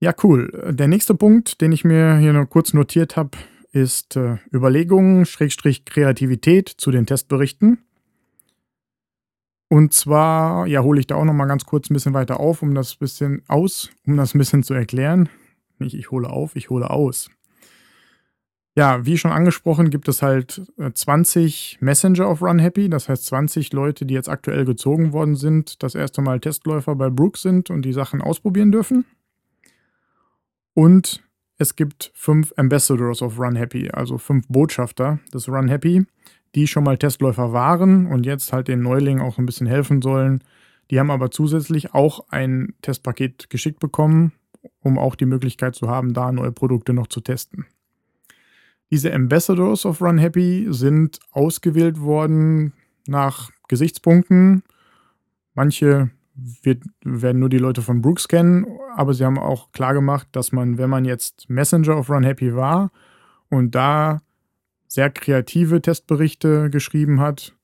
Ja, 0.00 0.14
cool. 0.22 0.72
Der 0.72 0.88
nächste 0.88 1.14
Punkt, 1.14 1.60
den 1.60 1.72
ich 1.72 1.84
mir 1.84 2.18
hier 2.18 2.32
noch 2.32 2.46
kurz 2.46 2.74
notiert 2.74 3.16
habe, 3.16 3.30
ist 3.72 4.16
äh, 4.16 4.36
Überlegungen, 4.52 5.24
Schrägstrich 5.24 5.84
Kreativität 5.84 6.68
zu 6.68 6.90
den 6.90 7.06
Testberichten. 7.06 7.78
Und 9.68 9.92
zwar, 9.92 10.66
ja, 10.66 10.82
hole 10.82 11.00
ich 11.00 11.06
da 11.06 11.16
auch 11.16 11.24
noch 11.24 11.32
mal 11.32 11.46
ganz 11.46 11.64
kurz 11.64 11.90
ein 11.90 11.94
bisschen 11.94 12.14
weiter 12.14 12.38
auf, 12.40 12.62
um 12.62 12.74
das 12.74 12.94
bisschen 12.96 13.42
aus, 13.48 13.90
um 14.06 14.16
das 14.16 14.34
ein 14.34 14.38
bisschen 14.38 14.62
zu 14.62 14.74
erklären. 14.74 15.28
Nicht 15.78 15.94
ich 15.94 16.10
hole 16.10 16.28
auf, 16.30 16.56
ich 16.56 16.70
hole 16.70 16.88
aus. 16.88 17.30
Ja, 18.76 19.06
wie 19.06 19.16
schon 19.16 19.32
angesprochen, 19.32 19.88
gibt 19.88 20.06
es 20.08 20.20
halt 20.20 20.62
20 20.92 21.78
äh, 21.80 21.84
Messenger 21.84 22.30
of 22.30 22.42
Run 22.42 22.58
Happy, 22.58 22.90
das 22.90 23.08
heißt 23.08 23.24
20 23.24 23.72
Leute, 23.72 24.04
die 24.04 24.12
jetzt 24.12 24.28
aktuell 24.28 24.66
gezogen 24.66 25.12
worden 25.12 25.34
sind, 25.34 25.82
das 25.82 25.94
erste 25.94 26.20
Mal 26.20 26.40
Testläufer 26.40 26.94
bei 26.94 27.08
Brooks 27.08 27.40
sind 27.40 27.70
und 27.70 27.82
die 27.82 27.94
Sachen 27.94 28.20
ausprobieren 28.20 28.72
dürfen. 28.72 29.06
Und 30.76 31.22
es 31.56 31.74
gibt 31.74 32.12
fünf 32.14 32.52
Ambassadors 32.58 33.22
of 33.22 33.40
Run 33.40 33.56
Happy, 33.56 33.88
also 33.90 34.18
fünf 34.18 34.46
Botschafter 34.46 35.20
des 35.32 35.48
Run 35.48 35.68
Happy, 35.68 36.04
die 36.54 36.66
schon 36.66 36.84
mal 36.84 36.98
Testläufer 36.98 37.54
waren 37.54 38.04
und 38.04 38.26
jetzt 38.26 38.52
halt 38.52 38.68
den 38.68 38.82
Neulingen 38.82 39.22
auch 39.22 39.38
ein 39.38 39.46
bisschen 39.46 39.66
helfen 39.66 40.02
sollen. 40.02 40.44
Die 40.90 41.00
haben 41.00 41.10
aber 41.10 41.30
zusätzlich 41.30 41.94
auch 41.94 42.26
ein 42.28 42.74
Testpaket 42.82 43.48
geschickt 43.48 43.80
bekommen, 43.80 44.32
um 44.80 44.98
auch 44.98 45.14
die 45.14 45.24
Möglichkeit 45.24 45.74
zu 45.74 45.88
haben, 45.88 46.12
da 46.12 46.30
neue 46.30 46.52
Produkte 46.52 46.92
noch 46.92 47.06
zu 47.06 47.22
testen. 47.22 47.64
Diese 48.90 49.14
Ambassadors 49.14 49.86
of 49.86 50.02
Run 50.02 50.18
Happy 50.18 50.66
sind 50.68 51.20
ausgewählt 51.30 52.00
worden 52.00 52.74
nach 53.06 53.50
Gesichtspunkten. 53.68 54.62
Manche 55.54 56.10
wird, 56.36 56.84
werden 57.02 57.40
nur 57.40 57.48
die 57.48 57.58
Leute 57.58 57.82
von 57.82 58.02
Brooks 58.02 58.28
kennen, 58.28 58.66
aber 58.94 59.14
sie 59.14 59.24
haben 59.24 59.38
auch 59.38 59.72
klar 59.72 59.94
gemacht, 59.94 60.28
dass 60.32 60.52
man, 60.52 60.78
wenn 60.78 60.90
man 60.90 61.04
jetzt 61.04 61.48
Messenger 61.48 61.96
of 61.96 62.10
Run 62.10 62.24
Happy 62.24 62.54
war 62.54 62.90
und 63.48 63.74
da 63.74 64.20
sehr 64.86 65.10
kreative 65.10 65.80
Testberichte 65.80 66.70
geschrieben 66.70 67.20
hat, 67.20 67.54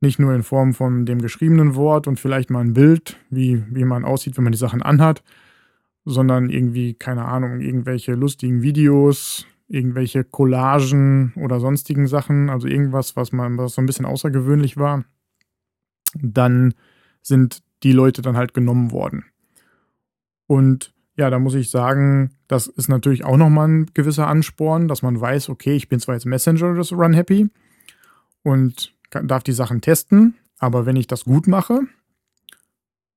nicht 0.00 0.18
nur 0.18 0.34
in 0.34 0.42
Form 0.42 0.74
von 0.74 1.06
dem 1.06 1.20
geschriebenen 1.20 1.74
Wort 1.74 2.06
und 2.06 2.20
vielleicht 2.20 2.50
mal 2.50 2.60
ein 2.60 2.74
Bild, 2.74 3.18
wie, 3.30 3.64
wie 3.70 3.84
man 3.84 4.04
aussieht, 4.04 4.36
wenn 4.36 4.44
man 4.44 4.52
die 4.52 4.58
Sachen 4.58 4.82
anhat, 4.82 5.22
sondern 6.04 6.50
irgendwie, 6.50 6.94
keine 6.94 7.24
Ahnung, 7.24 7.60
irgendwelche 7.60 8.12
lustigen 8.12 8.62
Videos, 8.62 9.46
irgendwelche 9.66 10.24
Collagen 10.24 11.32
oder 11.36 11.58
sonstigen 11.58 12.06
Sachen, 12.06 12.50
also 12.50 12.68
irgendwas, 12.68 13.16
was 13.16 13.32
man, 13.32 13.56
was 13.56 13.74
so 13.74 13.82
ein 13.82 13.86
bisschen 13.86 14.04
außergewöhnlich 14.04 14.76
war, 14.76 15.04
dann 16.20 16.74
sind 17.22 17.62
die 17.84 17.92
Leute 17.92 18.22
dann 18.22 18.36
halt 18.36 18.54
genommen 18.54 18.90
worden. 18.90 19.24
Und 20.46 20.92
ja, 21.16 21.30
da 21.30 21.38
muss 21.38 21.54
ich 21.54 21.70
sagen, 21.70 22.32
das 22.48 22.66
ist 22.66 22.88
natürlich 22.88 23.24
auch 23.24 23.36
nochmal 23.36 23.68
ein 23.68 23.86
gewisser 23.94 24.26
Ansporn, 24.26 24.88
dass 24.88 25.02
man 25.02 25.20
weiß, 25.20 25.48
okay, 25.48 25.76
ich 25.76 25.88
bin 25.88 26.00
zwar 26.00 26.16
jetzt 26.16 26.26
Messenger 26.26 26.74
des 26.74 26.92
Run 26.92 27.12
Happy 27.12 27.48
und 28.42 28.94
darf 29.10 29.44
die 29.44 29.52
Sachen 29.52 29.80
testen, 29.80 30.34
aber 30.58 30.86
wenn 30.86 30.96
ich 30.96 31.06
das 31.06 31.24
gut 31.24 31.46
mache, 31.46 31.80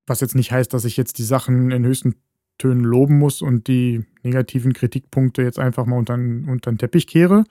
was 0.06 0.21
jetzt 0.21 0.36
nicht 0.36 0.51
heißt, 0.51 0.73
dass 0.73 0.86
ich 0.86 0.95
jetzt 0.95 1.17
die 1.17 1.23
Sachen 1.23 1.71
in 1.71 1.86
höchsten 1.86 2.15
Tönen 2.58 2.84
loben 2.84 3.17
muss 3.17 3.41
und 3.41 3.67
die 3.67 4.06
negativen 4.23 4.73
Kritikpunkte 4.73 5.41
jetzt 5.41 5.60
einfach 5.60 5.86
mal 5.86 5.97
unter, 5.97 6.15
unter 6.15 6.71
den 6.71 6.77
Teppich 6.77 7.08
kehre. 7.08 7.45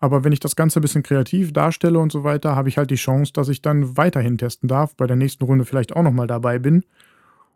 Aber 0.00 0.24
wenn 0.24 0.32
ich 0.32 0.40
das 0.40 0.56
Ganze 0.56 0.80
ein 0.80 0.82
bisschen 0.82 1.02
kreativ 1.02 1.52
darstelle 1.52 1.98
und 1.98 2.12
so 2.12 2.24
weiter, 2.24 2.56
habe 2.56 2.68
ich 2.68 2.78
halt 2.78 2.90
die 2.90 2.96
Chance, 2.96 3.32
dass 3.32 3.48
ich 3.48 3.62
dann 3.62 3.96
weiterhin 3.96 4.38
testen 4.38 4.68
darf, 4.68 4.96
bei 4.96 5.06
der 5.06 5.16
nächsten 5.16 5.44
Runde 5.44 5.64
vielleicht 5.64 5.94
auch 5.94 6.02
nochmal 6.02 6.26
dabei 6.26 6.58
bin 6.58 6.84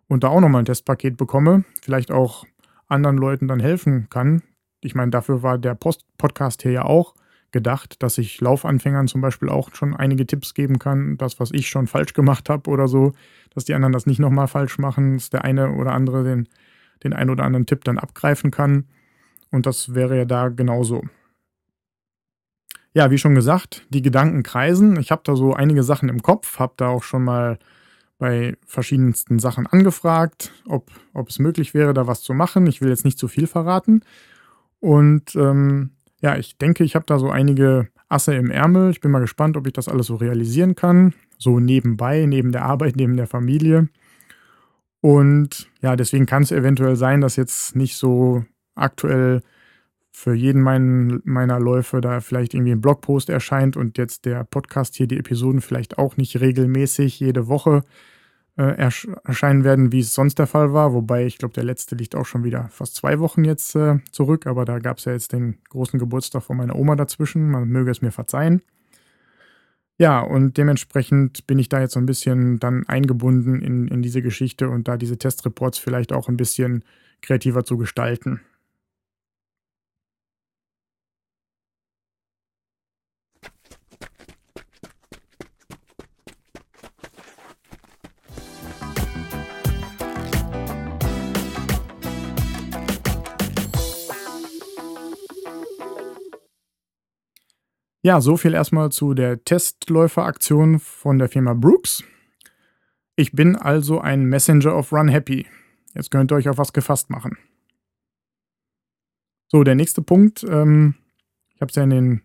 und 0.09 0.24
da 0.24 0.29
auch 0.29 0.40
nochmal 0.40 0.62
ein 0.62 0.66
Testpaket 0.66 1.16
bekomme, 1.16 1.64
vielleicht 1.83 2.11
auch 2.11 2.44
anderen 2.87 3.18
Leuten 3.18 3.48
dann 3.48 3.61
helfen 3.61 4.09
kann. 4.09 4.42
Ich 4.81 4.94
meine, 4.94 5.11
dafür 5.11 5.42
war 5.42 5.59
der 5.59 5.74
Post 5.74 6.05
Podcast 6.16 6.62
hier 6.62 6.72
ja 6.72 6.85
auch 6.85 7.14
gedacht, 7.51 8.03
dass 8.03 8.18
ich 8.18 8.40
Laufanfängern 8.40 9.09
zum 9.09 9.20
Beispiel 9.20 9.48
auch 9.48 9.74
schon 9.74 9.96
einige 9.96 10.27
Tipps 10.27 10.55
geben 10.55 10.79
kann, 10.79 11.16
das, 11.16 11.40
was 11.40 11.51
ich 11.51 11.68
schon 11.68 11.87
falsch 11.87 12.12
gemacht 12.12 12.48
habe 12.51 12.70
oder 12.70 12.88
so, 12.88 13.12
dass 13.55 13.64
die 13.64 13.74
anderen 13.74 13.92
das 13.92 14.07
nicht 14.07 14.18
nochmal 14.18 14.48
falsch 14.48 14.79
machen, 14.79 15.16
dass 15.16 15.31
der 15.31 15.44
eine 15.44 15.72
oder 15.72 15.92
andere 15.92 16.24
den 16.24 16.48
den 17.03 17.12
ein 17.12 17.31
oder 17.31 17.44
anderen 17.44 17.66
Tipp 17.66 17.85
dann 17.85 17.98
abgreifen 17.98 18.51
kann. 18.51 18.85
Und 19.51 19.66
das 19.66 19.94
wäre 19.94 20.16
ja 20.16 20.24
da 20.24 20.48
genauso. 20.48 21.05
Ja, 22.94 23.11
wie 23.11 23.18
schon 23.18 23.35
gesagt, 23.35 23.87
die 23.90 24.03
Gedanken 24.03 24.42
kreisen. 24.42 24.98
Ich 24.98 25.11
habe 25.11 25.22
da 25.24 25.37
so 25.37 25.53
einige 25.53 25.83
Sachen 25.83 26.09
im 26.09 26.22
Kopf, 26.22 26.59
habe 26.59 26.74
da 26.77 26.88
auch 26.88 27.03
schon 27.03 27.24
mal 27.24 27.59
bei 28.18 28.57
verschiedensten 28.66 29.38
Sachen 29.38 29.66
angefragt, 29.66 30.53
ob, 30.66 30.90
ob 31.14 31.29
es 31.29 31.38
möglich 31.38 31.72
wäre, 31.74 31.94
da 31.94 32.07
was 32.07 32.22
zu 32.22 32.35
machen. 32.35 32.66
Ich 32.66 32.81
will 32.81 32.88
jetzt 32.88 33.05
nicht 33.05 33.18
zu 33.18 33.29
viel 33.29 33.46
verraten. 33.46 34.03
Und 34.81 35.37
ähm, 35.37 35.90
ja, 36.20 36.37
ich 36.37 36.59
denke, 36.59 36.83
ich 36.83 36.96
habe 36.96 37.07
da 37.07 37.18
so 37.18 37.31
einige 37.31 37.88
Asse 38.09 38.35
im 38.35 38.51
Ärmel. 38.51 38.90
Ich 38.90 39.01
bin 39.01 39.11
mal 39.11 39.20
gespannt, 39.20 39.57
ob 39.57 39.66
ich 39.66 39.72
das 39.72 39.88
alles 39.88 40.07
so 40.07 40.16
realisieren 40.16 40.74
kann. 40.74 41.14
So 41.38 41.61
nebenbei, 41.61 42.27
neben 42.27 42.51
der 42.51 42.64
Arbeit, 42.64 42.96
neben 42.96 43.16
der 43.16 43.29
Familie. 43.29 43.88
Und 45.01 45.70
ja, 45.81 45.94
deswegen 45.94 46.27
kann 46.27 46.42
es 46.42 46.51
eventuell 46.51 46.96
sein, 46.96 47.20
dass 47.20 47.37
jetzt 47.37 47.77
nicht 47.77 47.96
so 47.96 48.44
aktuell 48.74 49.42
für 50.18 50.35
jeden 50.35 50.62
mein, 50.62 51.20
meiner 51.22 51.61
Läufe 51.61 52.00
da 52.00 52.18
vielleicht 52.18 52.52
irgendwie 52.52 52.72
ein 52.72 52.81
Blogpost 52.81 53.31
erscheint 53.31 53.76
und 53.76 53.98
jetzt 53.98 54.24
der 54.24 54.42
Podcast 54.42 54.96
hier, 54.96 55.07
die 55.07 55.16
Episoden 55.16 55.61
vielleicht 55.61 55.96
auch 55.96 56.16
nicht 56.16 56.40
regelmäßig 56.40 57.20
jede 57.20 57.46
Woche 57.46 57.85
äh, 58.57 58.64
ersch 58.64 59.07
erscheinen 59.22 59.62
werden, 59.62 59.92
wie 59.92 60.00
es 60.00 60.14
sonst 60.14 60.40
der 60.40 60.48
Fall 60.48 60.72
war. 60.72 60.92
Wobei 60.92 61.24
ich 61.24 61.38
glaube, 61.38 61.54
der 61.54 61.62
letzte 61.62 61.94
liegt 61.94 62.16
auch 62.16 62.26
schon 62.26 62.42
wieder 62.42 62.68
fast 62.70 62.96
zwei 62.96 63.20
Wochen 63.20 63.44
jetzt 63.44 63.76
äh, 63.76 64.00
zurück, 64.11 64.48
aber 64.48 64.64
da 64.64 64.81
gab 64.81 64.98
es 64.98 65.04
ja 65.04 65.12
jetzt 65.12 65.33
den 65.33 65.59
großen 65.68 66.00
Geburtstag 66.00 66.42
von 66.42 66.57
meiner 66.57 66.74
Oma 66.74 66.96
dazwischen. 66.96 67.48
Man 67.48 67.68
möge 67.68 67.92
es 67.92 68.02
mir 68.02 68.11
verzeihen. 68.11 68.62
Ja, 69.98 70.18
und 70.20 70.57
dementsprechend 70.57 71.46
bin 71.46 71.61
ich 71.61 71.68
da 71.68 71.78
jetzt 71.78 71.92
so 71.92 72.00
ein 72.00 72.07
bisschen 72.07 72.59
dann 72.59 72.85
eingebunden 72.88 73.62
in, 73.62 73.87
in 73.87 74.02
diese 74.02 74.20
Geschichte 74.22 74.68
und 74.68 74.88
da 74.88 74.96
diese 74.96 75.16
Testreports 75.16 75.78
vielleicht 75.78 76.12
auch 76.12 76.28
ein 76.28 76.37
bisschen 76.37 76.83
kreativer 77.22 77.64
zu 77.64 77.78
gestalten. 77.78 78.40
Ja, 98.02 98.20
so 98.20 98.37
viel 98.37 98.54
erstmal 98.54 98.90
zu 98.90 99.12
der 99.12 99.42
Testläuferaktion 99.42 100.78
von 100.78 101.18
der 101.18 101.28
Firma 101.28 101.54
Brooks. 101.54 102.04
Ich 103.16 103.32
bin 103.32 103.56
also 103.56 104.00
ein 104.00 104.26
Messenger 104.26 104.76
of 104.76 104.92
Run 104.92 105.08
Happy. 105.08 105.46
Jetzt 105.94 106.12
könnt 106.12 106.30
ihr 106.30 106.37
euch 106.37 106.48
auf 106.48 106.58
was 106.58 106.72
gefasst 106.72 107.11
machen. 107.11 107.37
So, 109.48 109.64
der 109.64 109.74
nächste 109.74 110.00
Punkt. 110.00 110.44
Ähm, 110.48 110.94
ich 111.54 111.61
habe 111.61 111.70
es 111.70 111.74
ja 111.74 111.82
in 111.82 111.90
den 111.90 112.22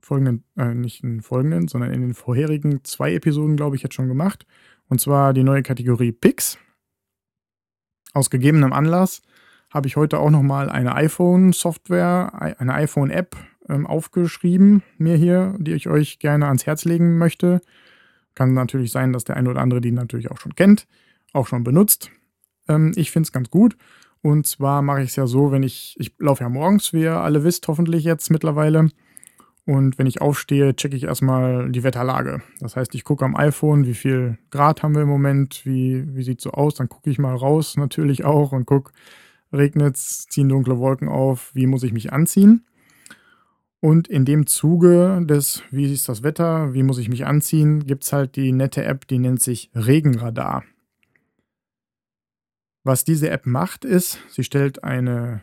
folgenden, 0.00 0.44
äh, 0.56 0.74
nicht 0.74 1.04
in 1.04 1.10
den 1.10 1.22
folgenden, 1.22 1.68
sondern 1.68 1.92
in 1.92 2.00
den 2.00 2.14
vorherigen 2.14 2.82
zwei 2.82 3.14
Episoden, 3.14 3.56
glaube 3.56 3.76
ich, 3.76 3.82
jetzt 3.84 3.94
schon 3.94 4.08
gemacht. 4.08 4.46
Und 4.88 5.00
zwar 5.00 5.32
die 5.32 5.44
neue 5.44 5.62
Kategorie 5.62 6.10
Pix. 6.10 6.58
Aus 8.12 8.30
gegebenem 8.30 8.72
Anlass 8.72 9.22
habe 9.70 9.86
ich 9.86 9.94
heute 9.94 10.18
auch 10.18 10.30
nochmal 10.30 10.70
eine 10.70 10.94
iPhone-Software, 10.96 12.56
eine 12.58 12.74
iPhone-App 12.74 13.36
ähm, 13.68 13.86
aufgeschrieben, 13.86 14.82
mir 14.98 15.16
hier, 15.16 15.54
die 15.58 15.72
ich 15.72 15.88
euch 15.88 16.18
gerne 16.18 16.46
ans 16.46 16.66
Herz 16.66 16.84
legen 16.84 17.18
möchte. 17.18 17.60
Kann 18.34 18.54
natürlich 18.54 18.90
sein, 18.90 19.12
dass 19.12 19.24
der 19.24 19.36
eine 19.36 19.50
oder 19.50 19.60
andere 19.60 19.80
die 19.80 19.92
natürlich 19.92 20.30
auch 20.30 20.38
schon 20.38 20.54
kennt, 20.54 20.86
auch 21.32 21.46
schon 21.46 21.64
benutzt. 21.64 22.10
Ähm, 22.68 22.92
ich 22.96 23.10
finde 23.10 23.26
es 23.26 23.32
ganz 23.32 23.50
gut. 23.50 23.76
Und 24.22 24.46
zwar 24.46 24.80
mache 24.80 25.02
ich 25.02 25.10
es 25.10 25.16
ja 25.16 25.26
so, 25.26 25.52
wenn 25.52 25.62
ich, 25.62 25.96
ich 25.98 26.14
laufe 26.18 26.42
ja 26.42 26.48
morgens, 26.48 26.92
wie 26.92 27.02
ihr 27.02 27.20
alle 27.20 27.44
wisst, 27.44 27.68
hoffentlich 27.68 28.04
jetzt 28.04 28.30
mittlerweile. 28.30 28.88
Und 29.66 29.98
wenn 29.98 30.06
ich 30.06 30.20
aufstehe, 30.20 30.76
checke 30.76 30.96
ich 30.96 31.04
erstmal 31.04 31.70
die 31.70 31.82
Wetterlage. 31.82 32.42
Das 32.60 32.76
heißt, 32.76 32.94
ich 32.94 33.04
gucke 33.04 33.24
am 33.24 33.36
iPhone, 33.36 33.86
wie 33.86 33.94
viel 33.94 34.38
Grad 34.50 34.82
haben 34.82 34.94
wir 34.94 35.02
im 35.02 35.08
Moment, 35.08 35.64
wie, 35.64 36.04
wie 36.14 36.22
sieht 36.22 36.38
es 36.38 36.44
so 36.44 36.52
aus. 36.52 36.74
Dann 36.74 36.88
gucke 36.88 37.10
ich 37.10 37.18
mal 37.18 37.34
raus 37.34 37.76
natürlich 37.76 38.24
auch 38.24 38.52
und 38.52 38.66
gucke, 38.66 38.92
regnet 39.52 39.96
es, 39.96 40.26
ziehen 40.28 40.48
dunkle 40.48 40.78
Wolken 40.78 41.08
auf, 41.08 41.50
wie 41.54 41.66
muss 41.66 41.82
ich 41.82 41.92
mich 41.92 42.12
anziehen. 42.12 42.64
Und 43.84 44.08
in 44.08 44.24
dem 44.24 44.46
Zuge 44.46 45.20
des, 45.26 45.62
wie 45.70 45.92
ist 45.92 46.08
das 46.08 46.22
Wetter, 46.22 46.72
wie 46.72 46.82
muss 46.82 46.96
ich 46.96 47.10
mich 47.10 47.26
anziehen, 47.26 47.84
gibt 47.84 48.04
es 48.04 48.14
halt 48.14 48.34
die 48.34 48.50
nette 48.50 48.82
App, 48.82 49.06
die 49.06 49.18
nennt 49.18 49.42
sich 49.42 49.70
Regenradar. 49.74 50.64
Was 52.82 53.04
diese 53.04 53.28
App 53.28 53.44
macht, 53.44 53.84
ist, 53.84 54.20
sie 54.30 54.42
stellt 54.42 54.84
eine, 54.84 55.42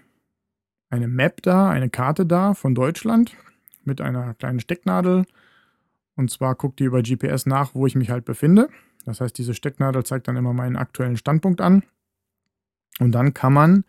eine 0.90 1.08
Map 1.08 1.44
dar, 1.44 1.70
eine 1.70 1.92
Karte 1.92 2.26
dar 2.26 2.56
von 2.56 2.74
Deutschland 2.74 3.38
mit 3.84 4.02
einer 4.02 4.34
kleinen 4.34 4.60
Stecknadel. 4.60 5.26
Und 6.16 6.32
zwar 6.32 6.56
guckt 6.56 6.80
die 6.80 6.86
über 6.86 7.04
GPS 7.04 7.46
nach, 7.46 7.76
wo 7.76 7.86
ich 7.86 7.94
mich 7.94 8.10
halt 8.10 8.26
befinde. 8.26 8.70
Das 9.06 9.22
heißt, 9.22 9.38
diese 9.38 9.54
Stecknadel 9.54 10.04
zeigt 10.04 10.28
dann 10.28 10.36
immer 10.36 10.54
meinen 10.54 10.78
aktuellen 10.78 11.16
Standpunkt 11.16 11.62
an. 11.62 11.84
Und 13.00 13.12
dann 13.12 13.36
kann 13.36 13.54
man 13.54 13.84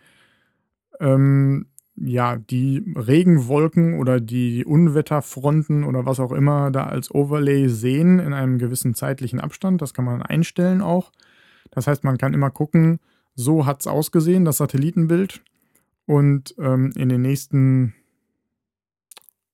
ähm, 1.00 1.71
ja, 2.04 2.36
die 2.36 2.84
Regenwolken 2.96 3.98
oder 3.98 4.20
die 4.20 4.64
Unwetterfronten 4.64 5.84
oder 5.84 6.04
was 6.04 6.18
auch 6.18 6.32
immer 6.32 6.70
da 6.70 6.86
als 6.86 7.14
Overlay 7.14 7.68
sehen 7.68 8.18
in 8.18 8.32
einem 8.32 8.58
gewissen 8.58 8.94
zeitlichen 8.94 9.40
Abstand. 9.40 9.80
Das 9.80 9.94
kann 9.94 10.04
man 10.04 10.20
einstellen 10.20 10.80
auch. 10.80 11.12
Das 11.70 11.86
heißt, 11.86 12.02
man 12.02 12.18
kann 12.18 12.34
immer 12.34 12.50
gucken, 12.50 12.98
so 13.34 13.66
hat 13.66 13.80
es 13.80 13.86
ausgesehen, 13.86 14.44
das 14.44 14.56
Satellitenbild. 14.56 15.42
Und 16.04 16.54
ähm, 16.58 16.92
in 16.96 17.08
den 17.08 17.22
nächsten 17.22 17.94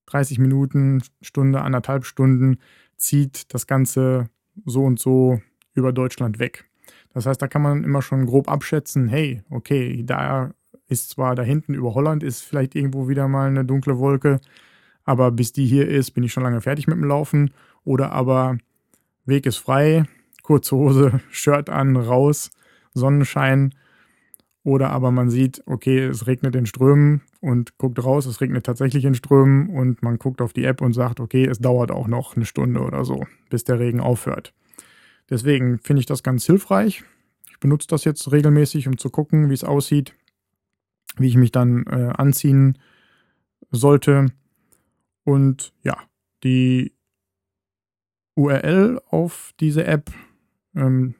30 0.06 0.38
Minuten, 0.38 1.02
Stunde, 1.20 1.60
anderthalb 1.60 2.06
Stunden 2.06 2.58
zieht 2.96 3.52
das 3.52 3.66
Ganze 3.66 4.30
so 4.64 4.84
und 4.84 4.98
so 4.98 5.42
über 5.74 5.92
Deutschland 5.92 6.38
weg. 6.38 6.64
Das 7.12 7.26
heißt, 7.26 7.40
da 7.42 7.46
kann 7.46 7.62
man 7.62 7.84
immer 7.84 8.00
schon 8.00 8.24
grob 8.24 8.48
abschätzen, 8.50 9.08
hey, 9.08 9.42
okay, 9.50 10.02
da 10.04 10.52
ist 10.88 11.10
zwar 11.10 11.34
da 11.34 11.42
hinten 11.42 11.74
über 11.74 11.94
Holland 11.94 12.22
ist 12.22 12.42
vielleicht 12.42 12.74
irgendwo 12.74 13.08
wieder 13.08 13.28
mal 13.28 13.48
eine 13.48 13.64
dunkle 13.64 13.98
Wolke, 13.98 14.40
aber 15.04 15.30
bis 15.30 15.52
die 15.52 15.66
hier 15.66 15.88
ist, 15.88 16.10
bin 16.10 16.24
ich 16.24 16.32
schon 16.32 16.42
lange 16.42 16.60
fertig 16.60 16.86
mit 16.86 16.96
dem 16.96 17.04
Laufen. 17.04 17.52
Oder 17.84 18.12
aber 18.12 18.58
Weg 19.24 19.46
ist 19.46 19.56
frei, 19.56 20.04
kurze 20.42 20.76
Hose, 20.76 21.20
Shirt 21.30 21.70
an, 21.70 21.96
raus, 21.96 22.50
Sonnenschein. 22.92 23.74
Oder 24.64 24.90
aber 24.90 25.10
man 25.10 25.30
sieht, 25.30 25.62
okay, 25.64 26.00
es 26.00 26.26
regnet 26.26 26.54
in 26.54 26.66
Strömen 26.66 27.22
und 27.40 27.78
guckt 27.78 28.04
raus, 28.04 28.26
es 28.26 28.42
regnet 28.42 28.66
tatsächlich 28.66 29.06
in 29.06 29.14
Strömen 29.14 29.70
und 29.70 30.02
man 30.02 30.18
guckt 30.18 30.42
auf 30.42 30.52
die 30.52 30.64
App 30.64 30.82
und 30.82 30.92
sagt, 30.92 31.20
okay, 31.20 31.46
es 31.46 31.58
dauert 31.58 31.90
auch 31.90 32.06
noch 32.06 32.36
eine 32.36 32.44
Stunde 32.44 32.80
oder 32.80 33.06
so, 33.06 33.26
bis 33.48 33.64
der 33.64 33.78
Regen 33.78 34.00
aufhört. 34.00 34.52
Deswegen 35.30 35.78
finde 35.78 36.00
ich 36.00 36.06
das 36.06 36.22
ganz 36.22 36.44
hilfreich. 36.44 37.02
Ich 37.50 37.60
benutze 37.60 37.88
das 37.88 38.04
jetzt 38.04 38.30
regelmäßig, 38.30 38.88
um 38.88 38.98
zu 38.98 39.08
gucken, 39.08 39.48
wie 39.48 39.54
es 39.54 39.64
aussieht, 39.64 40.14
wie 41.18 41.28
ich 41.28 41.36
mich 41.36 41.52
dann 41.52 41.84
äh, 41.86 42.12
anziehen 42.16 42.78
sollte. 43.70 44.26
Und 45.24 45.72
ja, 45.82 45.96
die 46.44 46.92
URL 48.34 49.00
auf 49.10 49.52
diese 49.60 49.84
App 49.84 50.10
ähm, 50.74 51.14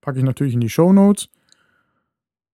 packe 0.00 0.18
ich 0.18 0.24
natürlich 0.24 0.54
in 0.54 0.60
die 0.60 0.70
Show 0.70 0.92
Notes. 0.92 1.28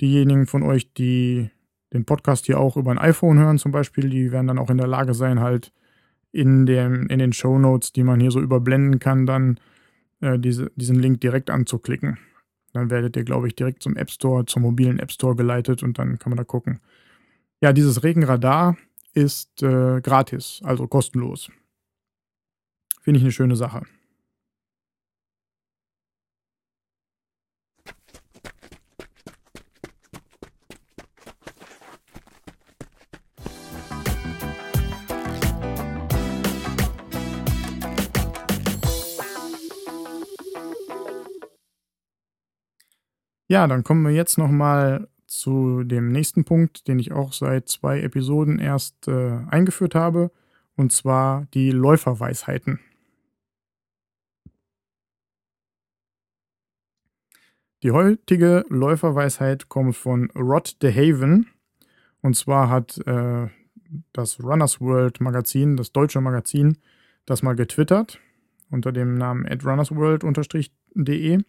Diejenigen 0.01 0.47
von 0.47 0.63
euch, 0.63 0.93
die 0.93 1.51
den 1.93 2.05
Podcast 2.05 2.47
hier 2.47 2.59
auch 2.59 2.77
über 2.77 2.91
ein 2.91 2.99
iPhone 2.99 3.39
hören 3.39 3.59
zum 3.59 3.71
Beispiel, 3.71 4.09
die 4.09 4.33
werden 4.33 4.47
dann 4.47 4.59
auch 4.59 4.71
in 4.71 4.79
der 4.79 4.87
Lage 4.87 5.15
sein, 5.15 5.41
halt 5.41 5.73
in, 6.33 6.67
dem, 6.67 7.07
in 7.09 7.19
den 7.19 7.33
Show 7.33 7.59
Notes, 7.59 7.93
die 7.93 8.03
man 8.03 8.19
hier 8.19 8.31
so 8.31 8.41
überblenden 8.41 8.99
kann, 8.99 9.27
dann 9.27 9.61
äh, 10.21 10.39
diese, 10.39 10.73
diesen 10.77 10.99
Link 10.99 11.21
direkt 11.21 11.51
anzuklicken. 11.51 12.19
Dann 12.73 12.91
werdet 12.91 13.17
ihr, 13.17 13.25
glaube 13.25 13.49
ich, 13.49 13.55
direkt 13.55 13.83
zum 13.83 13.97
App 13.97 14.11
Store, 14.11 14.47
zum 14.47 14.63
mobilen 14.63 14.99
App 14.99 15.13
Store 15.13 15.37
geleitet 15.37 15.83
und 15.83 15.99
dann 15.99 16.19
kann 16.19 16.31
man 16.31 16.39
da 16.39 16.45
gucken. 16.45 16.81
Ja, 17.61 17.73
dieses 17.73 18.03
Regenradar 18.03 18.77
ist 19.15 19.63
äh, 19.63 20.01
gratis, 20.01 20.61
also 20.65 20.87
kostenlos. 20.87 21.51
Finde 23.03 23.19
ich 23.19 23.25
eine 23.25 23.33
schöne 23.33 23.57
Sache. 23.57 23.83
Ja, 43.53 43.67
dann 43.67 43.85
kommen 43.85 44.03
wir 44.03 44.13
jetzt 44.13 44.39
nochmal 44.39 45.09
zu 45.27 45.85
dem 45.85 46.11
nächsten 46.11 46.43
Punkt, 46.43 46.89
den 46.89 46.99
ich 46.99 47.13
auch 47.13 47.35
seit 47.35 47.69
zwei 47.69 48.01
Episoden 48.01 48.59
erst 48.59 49.09
äh, 49.09 49.41
eingeführt 49.51 49.95
habe, 49.95 50.31
und 50.75 50.91
zwar 50.91 51.47
die 51.53 51.71
Läuferweisheiten. 51.71 52.81
Die 57.83 57.91
heutige 57.91 58.65
Läuferweisheit 58.71 59.69
kommt 59.69 59.97
von 59.97 60.31
Rod 60.31 60.83
DeHaven. 60.83 61.51
Und 62.23 62.37
zwar 62.37 62.71
hat 62.71 63.07
äh, 63.07 63.49
das 64.15 64.43
Runners 64.43 64.81
World 64.81 65.21
Magazin, 65.21 65.77
das 65.77 65.93
deutsche 65.93 66.23
Magazin, 66.23 66.79
das 67.27 67.43
mal 67.43 67.55
getwittert 67.55 68.19
unter 68.71 68.93
dem 68.93 69.13
Namen 69.13 69.45
runnersworld-de. 69.47 71.43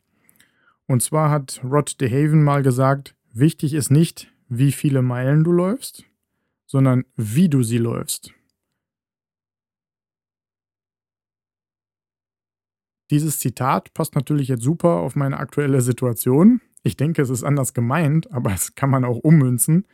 Und 0.88 1.02
zwar 1.02 1.30
hat 1.30 1.62
Rod 1.63 2.00
DeHaven 2.02 2.43
mal 2.43 2.63
gesagt, 2.63 3.15
wichtig 3.34 3.74
ist 3.74 3.89
nicht, 3.89 4.32
wie 4.50 4.72
viele 4.72 5.02
Meilen 5.02 5.43
du 5.43 5.52
läufst, 5.52 6.06
sondern 6.65 7.06
wie 7.15 7.50
du 7.50 7.63
sie 7.63 7.78
läufst. 7.78 8.34
Dieses 13.12 13.39
Zitat 13.39 13.93
passt 13.93 14.15
natürlich 14.15 14.48
jetzt 14.48 14.63
super 14.63 14.98
auf 14.98 15.15
meine 15.15 15.38
aktuelle 15.38 15.82
Situation. 15.82 16.62
Ich 16.84 16.98
denke, 16.98 17.22
es 17.22 17.30
ist 17.30 17.43
anders 17.43 17.74
gemeint, 17.74 18.32
aber 18.32 18.52
es 18.54 18.76
kann 18.76 18.89
man 18.89 19.06
auch 19.06 19.17
ummünzen. 19.17 19.86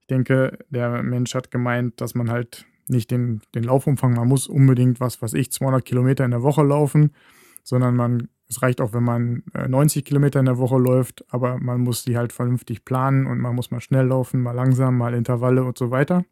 Ich 0.00 0.06
denke, 0.06 0.58
der 0.70 1.02
Mensch 1.02 1.34
hat 1.34 1.50
gemeint, 1.50 2.00
dass 2.00 2.14
man 2.14 2.30
halt 2.30 2.66
nicht 2.88 3.10
den, 3.10 3.42
den 3.54 3.64
Laufumfang, 3.64 4.14
man 4.14 4.28
muss 4.28 4.46
unbedingt 4.48 5.00
was, 5.00 5.20
was 5.20 5.34
ich, 5.34 5.52
200 5.52 5.84
Kilometer 5.84 6.24
in 6.24 6.30
der 6.30 6.42
Woche 6.42 6.62
laufen, 6.62 7.14
sondern 7.62 7.94
man 7.94 8.28
es 8.48 8.62
reicht 8.62 8.80
auch, 8.80 8.92
wenn 8.94 9.04
man 9.04 9.42
90 9.52 10.00
äh, 10.00 10.04
Kilometer 10.04 10.40
in 10.40 10.46
der 10.46 10.58
Woche 10.58 10.78
läuft, 10.78 11.24
aber 11.28 11.58
man 11.58 11.80
muss 11.80 12.04
sie 12.04 12.16
halt 12.16 12.32
vernünftig 12.32 12.84
planen 12.84 13.26
und 13.26 13.38
man 13.38 13.54
muss 13.54 13.70
mal 13.70 13.80
schnell 13.80 14.06
laufen, 14.06 14.40
mal 14.40 14.52
langsam, 14.52 14.96
mal 14.96 15.14
Intervalle 15.14 15.64
und 15.64 15.76
so 15.76 15.90
weiter. 15.90 16.24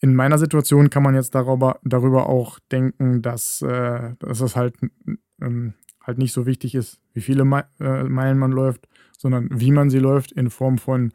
In 0.00 0.14
meiner 0.14 0.38
Situation 0.38 0.88
kann 0.88 1.02
man 1.02 1.14
jetzt 1.14 1.34
darüber, 1.34 1.80
darüber 1.82 2.28
auch 2.28 2.58
denken, 2.70 3.22
dass, 3.22 3.60
äh, 3.62 4.14
dass 4.20 4.40
es 4.40 4.54
halt, 4.54 4.76
ähm, 5.42 5.74
halt 6.02 6.18
nicht 6.18 6.32
so 6.32 6.46
wichtig 6.46 6.74
ist, 6.74 7.00
wie 7.12 7.20
viele 7.20 7.42
äh, 7.80 8.04
Meilen 8.04 8.38
man 8.38 8.52
läuft, 8.52 8.88
sondern 9.18 9.48
wie 9.50 9.72
man 9.72 9.90
sie 9.90 9.98
läuft 9.98 10.32
in 10.32 10.48
Form 10.48 10.78
von, 10.78 11.12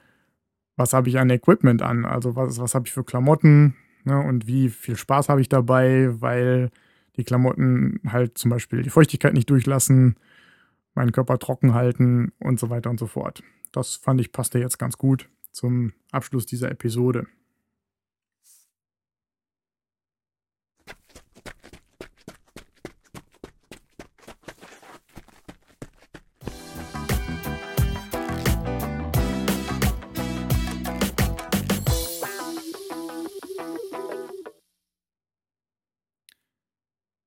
was 0.75 0.93
habe 0.93 1.08
ich 1.08 1.17
an 1.17 1.30
Equipment 1.30 1.82
an, 1.82 2.06
also 2.06 2.36
was, 2.36 2.60
was 2.60 2.75
habe 2.75 2.86
ich 2.86 2.93
für 2.93 3.06
Klamotten 3.06 3.75
ne, 4.04 4.19
und 4.19 4.45
wie 4.45 4.69
viel 4.69 4.97
Spaß 4.97 5.30
habe 5.30 5.41
ich 5.41 5.49
dabei, 5.49 6.10
weil 6.21 6.69
die 7.17 7.23
Klamotten 7.23 7.99
halt 8.08 8.38
zum 8.38 8.51
Beispiel 8.51 8.82
die 8.82 8.89
Feuchtigkeit 8.89 9.34
nicht 9.34 9.49
durchlassen, 9.49 10.17
meinen 10.93 11.12
Körper 11.12 11.39
trocken 11.39 11.73
halten 11.73 12.32
und 12.39 12.60
so 12.60 12.69
weiter 12.69 12.89
und 12.89 12.99
so 12.99 13.08
fort. 13.08 13.43
Das 13.71 13.95
fand 13.95 14.21
ich 14.21 14.32
passte 14.32 14.60
jetzt 14.60 14.80
ganz 14.80 14.97
gut 14.97 15.30
zum 15.51 15.93
Abschluss 16.12 16.45
dieser 16.45 16.71
Episode. 16.71 17.28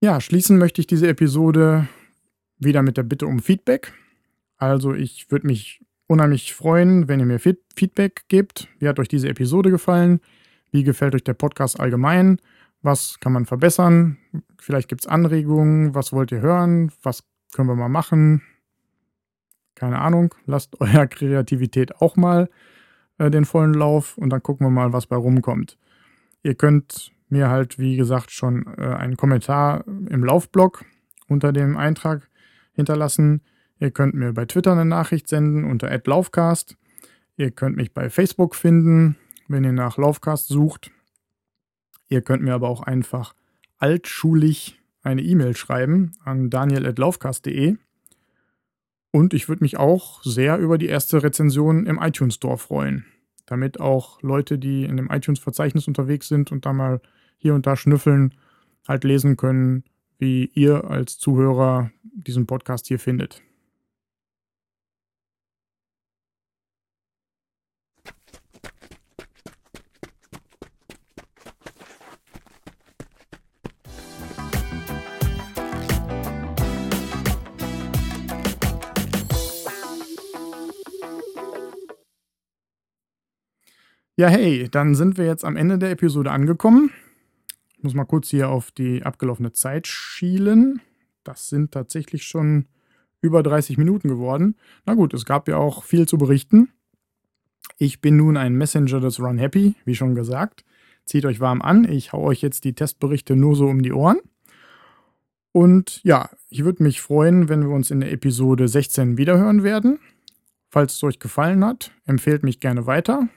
Ja, 0.00 0.20
schließen 0.20 0.58
möchte 0.58 0.80
ich 0.80 0.86
diese 0.86 1.08
Episode 1.08 1.88
wieder 2.58 2.82
mit 2.82 2.96
der 2.96 3.02
Bitte 3.02 3.26
um 3.26 3.40
Feedback. 3.40 3.92
Also 4.56 4.94
ich 4.94 5.30
würde 5.32 5.48
mich 5.48 5.84
unheimlich 6.06 6.54
freuen, 6.54 7.08
wenn 7.08 7.18
ihr 7.18 7.26
mir 7.26 7.40
Feedback 7.40 8.24
gebt. 8.28 8.68
Wie 8.78 8.86
hat 8.86 9.00
euch 9.00 9.08
diese 9.08 9.28
Episode 9.28 9.70
gefallen? 9.70 10.20
Wie 10.70 10.84
gefällt 10.84 11.16
euch 11.16 11.24
der 11.24 11.34
Podcast 11.34 11.80
allgemein? 11.80 12.40
Was 12.80 13.18
kann 13.18 13.32
man 13.32 13.44
verbessern? 13.44 14.18
Vielleicht 14.58 14.88
gibt 14.88 15.00
es 15.00 15.08
Anregungen. 15.08 15.96
Was 15.96 16.12
wollt 16.12 16.30
ihr 16.30 16.40
hören? 16.40 16.92
Was 17.02 17.24
können 17.52 17.68
wir 17.68 17.74
mal 17.74 17.88
machen? 17.88 18.42
Keine 19.74 19.98
Ahnung. 19.98 20.32
Lasst 20.46 20.80
eurer 20.80 21.08
Kreativität 21.08 22.00
auch 22.00 22.14
mal 22.14 22.48
äh, 23.18 23.32
den 23.32 23.44
vollen 23.44 23.74
Lauf 23.74 24.16
und 24.16 24.30
dann 24.30 24.44
gucken 24.44 24.64
wir 24.64 24.70
mal, 24.70 24.92
was 24.92 25.06
bei 25.06 25.16
rumkommt. 25.16 25.76
Ihr 26.44 26.54
könnt 26.54 27.10
mir 27.30 27.48
halt, 27.48 27.78
wie 27.78 27.96
gesagt, 27.96 28.30
schon 28.30 28.66
äh, 28.78 28.82
einen 28.82 29.16
Kommentar 29.16 29.84
im 29.86 30.24
Laufblog 30.24 30.84
unter 31.28 31.52
dem 31.52 31.76
Eintrag 31.76 32.28
hinterlassen. 32.72 33.42
Ihr 33.78 33.90
könnt 33.90 34.14
mir 34.14 34.32
bei 34.32 34.46
Twitter 34.46 34.72
eine 34.72 34.84
Nachricht 34.84 35.28
senden 35.28 35.64
unter 35.64 35.90
@laufcast. 36.04 36.76
Ihr 37.36 37.50
könnt 37.50 37.76
mich 37.76 37.92
bei 37.92 38.10
Facebook 38.10 38.54
finden, 38.54 39.16
wenn 39.46 39.64
ihr 39.64 39.72
nach 39.72 39.98
Laufcast 39.98 40.48
sucht. 40.48 40.90
Ihr 42.08 42.22
könnt 42.22 42.42
mir 42.42 42.54
aber 42.54 42.68
auch 42.68 42.82
einfach 42.82 43.34
altschulig 43.78 44.80
eine 45.02 45.22
E-Mail 45.22 45.56
schreiben 45.56 46.12
an 46.24 46.50
daniel.laufcast.de. 46.50 47.76
Und 49.10 49.34
ich 49.34 49.48
würde 49.48 49.64
mich 49.64 49.76
auch 49.76 50.22
sehr 50.22 50.58
über 50.58 50.78
die 50.78 50.86
erste 50.86 51.22
Rezension 51.22 51.86
im 51.86 51.98
iTunes 51.98 52.34
Store 52.34 52.58
freuen, 52.58 53.06
damit 53.46 53.80
auch 53.80 54.20
Leute, 54.22 54.58
die 54.58 54.84
in 54.84 54.96
dem 54.96 55.10
iTunes-Verzeichnis 55.10 55.88
unterwegs 55.88 56.28
sind 56.28 56.52
und 56.52 56.66
da 56.66 56.72
mal 56.72 57.00
hier 57.38 57.54
und 57.54 57.66
da 57.66 57.76
schnüffeln, 57.76 58.34
halt 58.86 59.04
lesen 59.04 59.36
können, 59.36 59.84
wie 60.18 60.50
ihr 60.54 60.84
als 60.84 61.18
Zuhörer 61.18 61.90
diesen 62.02 62.46
Podcast 62.46 62.88
hier 62.88 62.98
findet. 62.98 63.42
Ja, 84.18 84.26
hey, 84.26 84.68
dann 84.68 84.96
sind 84.96 85.16
wir 85.16 85.26
jetzt 85.26 85.44
am 85.44 85.54
Ende 85.54 85.78
der 85.78 85.92
Episode 85.92 86.32
angekommen. 86.32 86.90
Ich 87.78 87.84
muss 87.84 87.94
mal 87.94 88.04
kurz 88.06 88.28
hier 88.28 88.48
auf 88.48 88.72
die 88.72 89.04
abgelaufene 89.04 89.52
Zeit 89.52 89.86
schielen. 89.86 90.80
Das 91.22 91.48
sind 91.48 91.70
tatsächlich 91.70 92.24
schon 92.24 92.66
über 93.20 93.44
30 93.44 93.78
Minuten 93.78 94.08
geworden. 94.08 94.56
Na 94.84 94.94
gut, 94.94 95.14
es 95.14 95.24
gab 95.24 95.46
ja 95.46 95.58
auch 95.58 95.84
viel 95.84 96.08
zu 96.08 96.18
berichten. 96.18 96.70
Ich 97.76 98.00
bin 98.00 98.16
nun 98.16 98.36
ein 98.36 98.54
Messenger 98.54 98.98
des 98.98 99.20
Run 99.20 99.38
Happy, 99.38 99.76
wie 99.84 99.94
schon 99.94 100.16
gesagt. 100.16 100.64
Zieht 101.04 101.24
euch 101.24 101.38
warm 101.38 101.62
an. 101.62 101.84
Ich 101.88 102.12
hau 102.12 102.24
euch 102.24 102.42
jetzt 102.42 102.64
die 102.64 102.74
Testberichte 102.74 103.36
nur 103.36 103.54
so 103.54 103.68
um 103.68 103.80
die 103.80 103.92
Ohren. 103.92 104.18
Und 105.52 106.02
ja, 106.02 106.30
ich 106.48 106.64
würde 106.64 106.82
mich 106.82 107.00
freuen, 107.00 107.48
wenn 107.48 107.62
wir 107.62 107.70
uns 107.70 107.92
in 107.92 108.00
der 108.00 108.10
Episode 108.10 108.66
16 108.66 109.18
wiederhören 109.18 109.62
werden. 109.62 110.00
Falls 110.68 110.94
es 110.94 111.04
euch 111.04 111.20
gefallen 111.20 111.64
hat, 111.64 111.92
empfehlt 112.06 112.42
mich 112.42 112.58
gerne 112.58 112.86
weiter. 112.86 113.28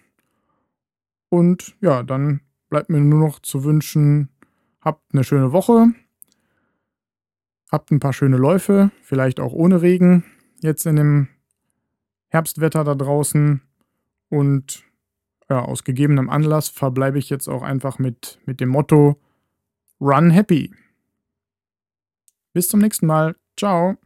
Und 1.29 1.75
ja, 1.79 2.01
dann 2.01 2.41
bleibt 2.71 2.89
mir 2.89 3.01
nur 3.01 3.19
noch 3.19 3.39
zu 3.39 3.63
wünschen, 3.63 4.29
habt 4.81 5.13
eine 5.13 5.23
schöne 5.23 5.51
Woche, 5.51 5.87
habt 7.71 7.91
ein 7.91 7.99
paar 7.99 8.13
schöne 8.13 8.37
Läufe, 8.37 8.91
vielleicht 9.01 9.39
auch 9.39 9.53
ohne 9.53 9.81
Regen, 9.81 10.23
jetzt 10.61 10.85
in 10.85 10.95
dem 10.95 11.27
Herbstwetter 12.29 12.83
da 12.83 12.95
draußen. 12.95 13.61
Und 14.29 14.83
ja, 15.49 15.61
aus 15.63 15.83
gegebenem 15.83 16.29
Anlass 16.29 16.69
verbleibe 16.69 17.19
ich 17.19 17.29
jetzt 17.29 17.47
auch 17.47 17.61
einfach 17.61 17.99
mit, 17.99 18.39
mit 18.45 18.61
dem 18.61 18.69
Motto 18.69 19.17
Run 19.99 20.31
Happy. 20.31 20.73
Bis 22.53 22.67
zum 22.67 22.79
nächsten 22.79 23.05
Mal. 23.05 23.35
Ciao. 23.57 23.97